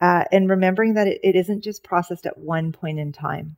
uh, 0.00 0.24
and 0.30 0.48
remembering 0.48 0.94
that 0.94 1.08
it, 1.08 1.20
it 1.24 1.34
isn't 1.34 1.62
just 1.62 1.82
processed 1.82 2.26
at 2.26 2.38
one 2.38 2.72
point 2.72 2.98
in 2.98 3.12
time. 3.12 3.56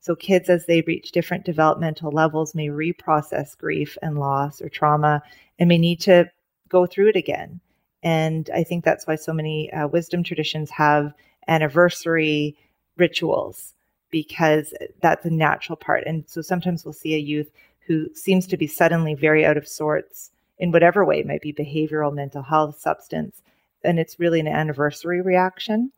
So 0.00 0.14
kids, 0.14 0.48
as 0.48 0.66
they 0.66 0.82
reach 0.82 1.12
different 1.12 1.44
developmental 1.44 2.10
levels, 2.10 2.54
may 2.54 2.68
reprocess 2.68 3.58
grief 3.58 3.98
and 4.00 4.18
loss 4.18 4.62
or 4.62 4.68
trauma, 4.68 5.22
and 5.58 5.68
may 5.68 5.78
need 5.78 6.00
to 6.02 6.30
go 6.68 6.86
through 6.86 7.08
it 7.08 7.16
again. 7.16 7.60
And 8.02 8.48
I 8.54 8.64
think 8.64 8.84
that's 8.84 9.06
why 9.06 9.16
so 9.16 9.32
many 9.32 9.70
uh, 9.72 9.88
wisdom 9.88 10.22
traditions 10.22 10.70
have 10.70 11.12
anniversary 11.48 12.56
rituals 12.96 13.74
because 14.10 14.72
that's 15.02 15.26
a 15.26 15.30
natural 15.30 15.76
part. 15.76 16.04
And 16.06 16.24
so 16.26 16.40
sometimes 16.40 16.84
we'll 16.84 16.92
see 16.92 17.14
a 17.14 17.18
youth 17.18 17.50
who 17.86 18.08
seems 18.14 18.46
to 18.46 18.56
be 18.56 18.66
suddenly 18.66 19.14
very 19.14 19.44
out 19.44 19.56
of 19.56 19.68
sorts 19.68 20.30
in 20.60 20.72
whatever 20.72 21.04
way, 21.04 21.20
it 21.20 21.26
might 21.26 21.40
be 21.40 21.54
behavioral, 21.54 22.14
mental 22.14 22.42
health, 22.42 22.78
substance, 22.78 23.42
and 23.84 23.98
it's 23.98 24.20
really 24.20 24.40
an 24.40 24.48
anniversary 24.48 25.20
reaction. 25.20 25.92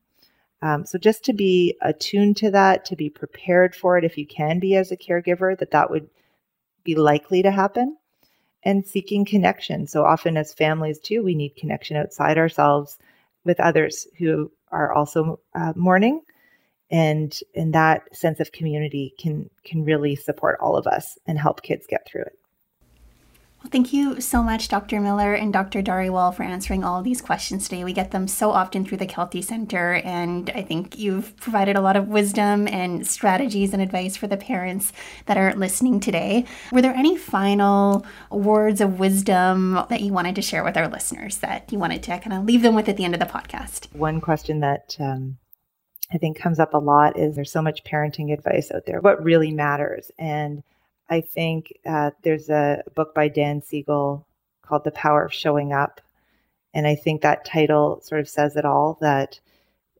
Um, 0.62 0.86
so 0.86 0.96
just 0.96 1.24
to 1.24 1.32
be 1.32 1.76
attuned 1.82 2.36
to 2.38 2.50
that, 2.52 2.84
to 2.86 2.96
be 2.96 3.10
prepared 3.10 3.74
for 3.74 3.98
it, 3.98 4.04
if 4.04 4.16
you 4.16 4.26
can 4.26 4.60
be 4.60 4.76
as 4.76 4.92
a 4.92 4.96
caregiver, 4.96 5.58
that 5.58 5.72
that 5.72 5.90
would 5.90 6.08
be 6.84 6.94
likely 6.94 7.42
to 7.42 7.50
happen, 7.50 7.96
and 8.62 8.86
seeking 8.86 9.24
connection. 9.24 9.86
So 9.86 10.04
often, 10.04 10.36
as 10.36 10.54
families 10.54 11.00
too, 11.00 11.22
we 11.22 11.34
need 11.34 11.56
connection 11.56 11.96
outside 11.96 12.38
ourselves 12.38 12.98
with 13.44 13.58
others 13.58 14.06
who 14.18 14.52
are 14.70 14.92
also 14.92 15.40
uh, 15.54 15.72
mourning, 15.74 16.22
and 16.90 17.36
and 17.56 17.74
that 17.74 18.14
sense 18.14 18.38
of 18.38 18.52
community 18.52 19.14
can 19.18 19.50
can 19.64 19.84
really 19.84 20.14
support 20.14 20.58
all 20.60 20.76
of 20.76 20.86
us 20.86 21.18
and 21.26 21.38
help 21.38 21.62
kids 21.62 21.86
get 21.88 22.06
through 22.06 22.22
it. 22.22 22.38
Well, 23.62 23.70
thank 23.70 23.92
you 23.92 24.20
so 24.20 24.42
much, 24.42 24.66
Dr. 24.66 25.00
Miller 25.00 25.34
and 25.34 25.52
Dr. 25.52 25.82
Dhariwal, 25.82 26.34
for 26.34 26.42
answering 26.42 26.82
all 26.82 27.00
these 27.00 27.20
questions 27.20 27.68
today. 27.68 27.84
We 27.84 27.92
get 27.92 28.10
them 28.10 28.26
so 28.26 28.50
often 28.50 28.84
through 28.84 28.98
the 28.98 29.06
Kelty 29.06 29.42
Center, 29.42 29.94
and 30.04 30.50
I 30.50 30.62
think 30.62 30.98
you've 30.98 31.36
provided 31.36 31.76
a 31.76 31.80
lot 31.80 31.96
of 31.96 32.08
wisdom 32.08 32.66
and 32.66 33.06
strategies 33.06 33.72
and 33.72 33.80
advice 33.80 34.16
for 34.16 34.26
the 34.26 34.36
parents 34.36 34.92
that 35.26 35.36
are 35.36 35.54
listening 35.54 36.00
today. 36.00 36.44
Were 36.72 36.82
there 36.82 36.92
any 36.92 37.16
final 37.16 38.04
words 38.32 38.80
of 38.80 38.98
wisdom 38.98 39.74
that 39.88 40.00
you 40.00 40.12
wanted 40.12 40.34
to 40.34 40.42
share 40.42 40.64
with 40.64 40.76
our 40.76 40.88
listeners 40.88 41.38
that 41.38 41.70
you 41.70 41.78
wanted 41.78 42.02
to 42.02 42.18
kind 42.18 42.32
of 42.32 42.44
leave 42.44 42.62
them 42.62 42.74
with 42.74 42.88
at 42.88 42.96
the 42.96 43.04
end 43.04 43.14
of 43.14 43.20
the 43.20 43.26
podcast? 43.26 43.94
One 43.94 44.20
question 44.20 44.58
that 44.58 44.96
um, 44.98 45.38
I 46.12 46.18
think 46.18 46.36
comes 46.36 46.58
up 46.58 46.74
a 46.74 46.78
lot 46.78 47.16
is 47.16 47.36
there's 47.36 47.52
so 47.52 47.62
much 47.62 47.84
parenting 47.84 48.32
advice 48.32 48.72
out 48.72 48.86
there. 48.86 49.00
What 49.00 49.22
really 49.22 49.52
matters? 49.52 50.10
And 50.18 50.64
I 51.12 51.20
think 51.20 51.78
uh, 51.84 52.12
there's 52.22 52.48
a 52.48 52.82
book 52.94 53.14
by 53.14 53.28
Dan 53.28 53.60
Siegel 53.60 54.26
called 54.62 54.84
The 54.84 54.92
Power 54.92 55.26
of 55.26 55.32
Showing 55.32 55.74
Up. 55.74 56.00
And 56.72 56.86
I 56.86 56.94
think 56.94 57.20
that 57.20 57.44
title 57.44 58.00
sort 58.00 58.22
of 58.22 58.28
says 58.30 58.56
it 58.56 58.64
all 58.64 58.96
that 59.02 59.38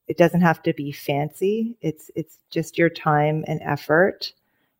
it 0.08 0.16
doesn't 0.16 0.40
have 0.40 0.62
to 0.62 0.72
be 0.72 0.90
fancy. 0.90 1.76
It's 1.82 2.10
it's 2.16 2.38
just 2.48 2.78
your 2.78 2.88
time 2.88 3.44
and 3.46 3.60
effort, 3.60 4.32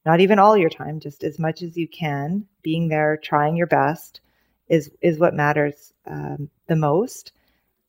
not 0.07 0.21
even 0.21 0.39
all 0.39 0.57
your 0.57 0.71
time, 0.71 1.01
just 1.01 1.23
as 1.23 1.39
much 1.39 1.61
as 1.61 1.77
you 1.77 1.87
can. 1.87 2.47
Being 2.63 2.89
there, 2.89 3.19
trying 3.19 3.55
your 3.55 3.67
best, 3.67 4.23
is 4.69 4.91
is 5.03 5.19
what 5.19 5.35
matters 5.35 5.93
um, 6.07 6.49
the 6.67 6.77
most, 6.77 7.33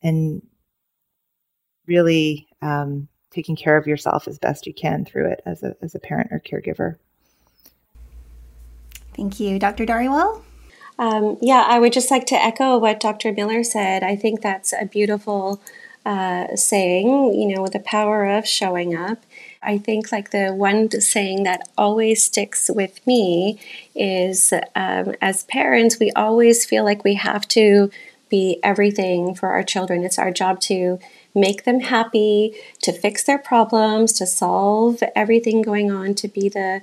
and 0.01 0.45
really 1.87 2.45
um, 2.61 3.07
taking 3.31 3.55
care 3.55 3.77
of 3.77 3.87
yourself 3.87 4.27
as 4.27 4.37
best 4.37 4.67
you 4.67 4.73
can 4.73 5.05
through 5.05 5.31
it 5.31 5.41
as 5.45 5.63
a 5.63 5.77
as 5.81 5.95
a 5.95 5.99
parent 5.99 6.27
or 6.33 6.41
caregiver. 6.41 6.97
Thank 9.15 9.39
you. 9.39 9.59
Dr. 9.59 9.85
Dhariwal? 9.85 10.41
Um, 10.99 11.37
yeah, 11.41 11.65
I 11.67 11.79
would 11.79 11.93
just 11.93 12.11
like 12.11 12.25
to 12.27 12.35
echo 12.35 12.77
what 12.77 12.99
Dr. 12.99 13.31
Miller 13.33 13.63
said. 13.63 14.03
I 14.03 14.15
think 14.15 14.41
that's 14.41 14.73
a 14.73 14.85
beautiful 14.85 15.61
uh, 16.05 16.55
saying, 16.55 17.33
you 17.33 17.55
know, 17.55 17.61
with 17.61 17.73
the 17.73 17.79
power 17.79 18.25
of 18.25 18.47
showing 18.47 18.95
up. 18.95 19.23
I 19.61 19.77
think 19.77 20.11
like 20.11 20.31
the 20.31 20.53
one 20.53 20.91
saying 20.91 21.43
that 21.43 21.61
always 21.77 22.23
sticks 22.23 22.69
with 22.73 23.05
me 23.07 23.59
is 23.95 24.53
um, 24.75 25.15
as 25.21 25.45
parents, 25.45 25.99
we 25.99 26.11
always 26.11 26.65
feel 26.65 26.83
like 26.83 27.03
we 27.03 27.15
have 27.15 27.47
to 27.49 27.89
be 28.29 28.59
everything 28.63 29.33
for 29.33 29.49
our 29.49 29.63
children. 29.63 30.03
It's 30.03 30.19
our 30.19 30.31
job 30.31 30.59
to 30.61 30.99
make 31.33 31.63
them 31.63 31.79
happy, 31.79 32.55
to 32.81 32.91
fix 32.91 33.23
their 33.23 33.37
problems, 33.37 34.11
to 34.13 34.25
solve 34.25 35.01
everything 35.15 35.61
going 35.61 35.91
on, 35.91 36.15
to 36.15 36.27
be 36.27 36.49
the 36.49 36.81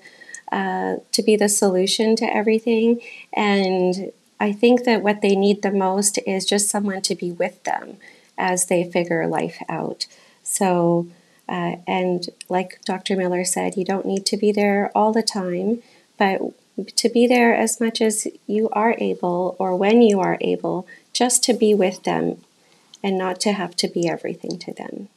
uh, 0.52 0.96
to 1.12 1.22
be 1.22 1.36
the 1.36 1.48
solution 1.48 2.16
to 2.16 2.24
everything. 2.24 3.00
And 3.32 4.12
I 4.38 4.52
think 4.52 4.84
that 4.84 5.02
what 5.02 5.20
they 5.20 5.36
need 5.36 5.62
the 5.62 5.70
most 5.70 6.18
is 6.26 6.44
just 6.44 6.68
someone 6.68 7.02
to 7.02 7.14
be 7.14 7.30
with 7.30 7.62
them 7.64 7.98
as 8.38 8.66
they 8.66 8.84
figure 8.84 9.26
life 9.26 9.62
out. 9.68 10.06
So, 10.42 11.06
uh, 11.48 11.76
and 11.86 12.28
like 12.48 12.80
Dr. 12.84 13.16
Miller 13.16 13.44
said, 13.44 13.76
you 13.76 13.84
don't 13.84 14.06
need 14.06 14.24
to 14.26 14.36
be 14.36 14.50
there 14.50 14.90
all 14.94 15.12
the 15.12 15.22
time, 15.22 15.82
but 16.16 16.40
to 16.96 17.08
be 17.08 17.26
there 17.26 17.54
as 17.54 17.80
much 17.80 18.00
as 18.00 18.26
you 18.46 18.68
are 18.70 18.94
able 18.98 19.56
or 19.58 19.76
when 19.76 20.00
you 20.00 20.20
are 20.20 20.38
able, 20.40 20.86
just 21.12 21.44
to 21.44 21.52
be 21.52 21.74
with 21.74 22.02
them 22.04 22.38
and 23.02 23.18
not 23.18 23.40
to 23.40 23.52
have 23.52 23.76
to 23.76 23.88
be 23.88 24.08
everything 24.08 24.58
to 24.58 24.72
them. 24.72 25.08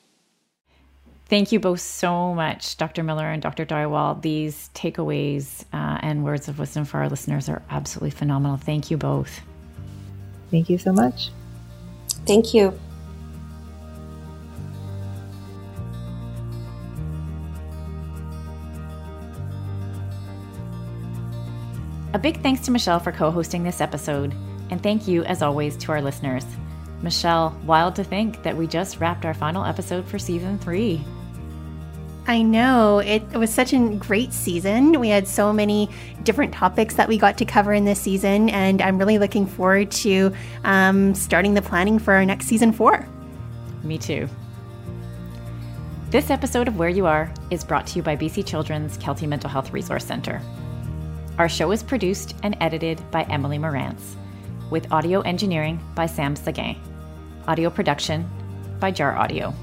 Thank 1.33 1.51
you 1.51 1.59
both 1.59 1.79
so 1.79 2.35
much, 2.35 2.77
Dr. 2.77 3.01
Miller 3.01 3.25
and 3.25 3.41
Dr. 3.41 3.65
Dhaliwal. 3.65 4.21
These 4.21 4.69
takeaways 4.75 5.63
uh, 5.73 5.97
and 6.03 6.23
words 6.23 6.47
of 6.47 6.59
wisdom 6.59 6.85
for 6.85 6.99
our 6.99 7.09
listeners 7.09 7.49
are 7.49 7.63
absolutely 7.71 8.11
phenomenal. 8.11 8.57
Thank 8.57 8.91
you 8.91 8.97
both. 8.97 9.41
Thank 10.51 10.69
you 10.69 10.77
so 10.77 10.93
much. 10.93 11.31
Thank 12.27 12.53
you. 12.53 12.79
A 22.13 22.19
big 22.19 22.43
thanks 22.43 22.61
to 22.65 22.71
Michelle 22.71 22.99
for 22.99 23.11
co 23.11 23.31
hosting 23.31 23.63
this 23.63 23.81
episode, 23.81 24.35
and 24.69 24.83
thank 24.83 25.07
you, 25.07 25.23
as 25.23 25.41
always, 25.41 25.75
to 25.77 25.93
our 25.93 26.01
listeners. 26.03 26.45
Michelle, 27.01 27.59
wild 27.65 27.95
to 27.95 28.03
think 28.03 28.43
that 28.43 28.55
we 28.55 28.67
just 28.67 28.99
wrapped 28.99 29.25
our 29.25 29.33
final 29.33 29.65
episode 29.65 30.05
for 30.05 30.19
season 30.19 30.59
three. 30.59 31.03
I 32.25 32.41
know. 32.41 32.99
It, 32.99 33.23
was 33.33 33.53
such 33.53 33.73
a 33.73 33.79
great 33.95 34.31
season. 34.31 34.99
We 34.99 35.09
had 35.09 35.27
so 35.27 35.51
many 35.51 35.89
different 36.23 36.53
topics 36.53 36.95
that 36.95 37.09
we 37.09 37.17
got 37.17 37.37
to 37.39 37.45
cover 37.45 37.73
in 37.73 37.83
this 37.83 37.99
season, 37.99 38.49
and 38.49 38.81
I'm 38.81 38.97
really 38.97 39.17
looking 39.17 39.45
forward 39.45 39.91
to 39.91 40.31
um, 40.63 41.13
starting 41.15 41.53
the 41.53 41.61
planning 41.61 41.99
for 41.99 42.13
our 42.13 42.25
next 42.25 42.45
season 42.45 42.71
four. 42.71 43.05
Me 43.83 43.97
too. 43.97 44.29
This 46.11 46.29
episode 46.29 46.67
of 46.69 46.77
Where 46.77 46.89
You 46.89 47.07
Are 47.07 47.33
is 47.49 47.65
brought 47.65 47.87
to 47.87 47.95
you 47.97 48.03
by 48.03 48.15
BC 48.15 48.45
Children's 48.45 48.97
Kelty 48.99 49.27
Mental 49.27 49.49
Health 49.49 49.73
Resource 49.73 50.05
Centre. 50.05 50.41
Our 51.37 51.49
show 51.49 51.71
is 51.71 51.83
produced 51.83 52.35
and 52.43 52.55
edited 52.61 53.01
by 53.11 53.23
Emily 53.23 53.57
Morantz, 53.57 54.15
with 54.69 54.91
audio 54.93 55.21
engineering 55.21 55.83
by 55.95 56.05
Sam 56.05 56.35
Seguin, 56.35 56.77
audio 57.47 57.69
production 57.69 58.29
by 58.79 58.91
Jar 58.91 59.17
Audio. 59.17 59.53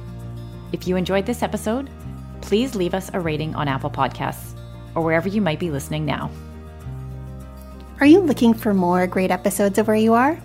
If 0.73 0.87
you 0.87 0.97
enjoyed 0.97 1.25
this 1.25 1.43
episode, 1.43 1.89
please 2.41 2.75
leave 2.75 2.95
us 2.95 3.11
a 3.13 3.21
rating 3.21 3.55
on 3.55 3.69
Apple 3.69 3.91
Podcasts 3.91 4.59
or 4.95 5.03
wherever 5.03 5.29
you 5.29 5.41
might 5.41 5.59
be 5.59 5.71
listening 5.71 6.05
now. 6.05 6.31
Are 8.01 8.07
you 8.07 8.21
looking 8.21 8.55
for 8.55 8.73
more 8.73 9.07
great 9.07 9.31
episodes 9.31 9.79
of 9.79 9.87
Where 9.87 9.97
You 9.97 10.15
Are? 10.15 10.41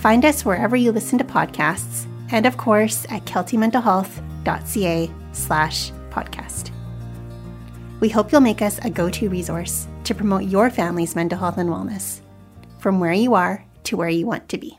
Find 0.00 0.24
us 0.24 0.44
wherever 0.44 0.76
you 0.76 0.92
listen 0.92 1.18
to 1.18 1.24
podcasts, 1.24 2.06
and 2.30 2.44
of 2.44 2.56
course 2.56 3.06
at 3.08 3.24
keltymentalhealth.ca 3.24 5.10
slash 5.32 5.90
podcast. 6.10 6.70
We 8.00 8.08
hope 8.08 8.32
you'll 8.32 8.40
make 8.40 8.62
us 8.62 8.78
a 8.84 8.90
go-to 8.90 9.28
resource 9.28 9.86
to 10.04 10.14
promote 10.14 10.44
your 10.44 10.70
family's 10.70 11.14
mental 11.14 11.38
health 11.38 11.56
and 11.56 11.70
wellness, 11.70 12.20
from 12.78 13.00
where 13.00 13.12
you 13.12 13.34
are 13.34 13.64
to 13.84 13.96
where 13.96 14.08
you 14.08 14.26
want 14.26 14.48
to 14.48 14.58
be. 14.58 14.78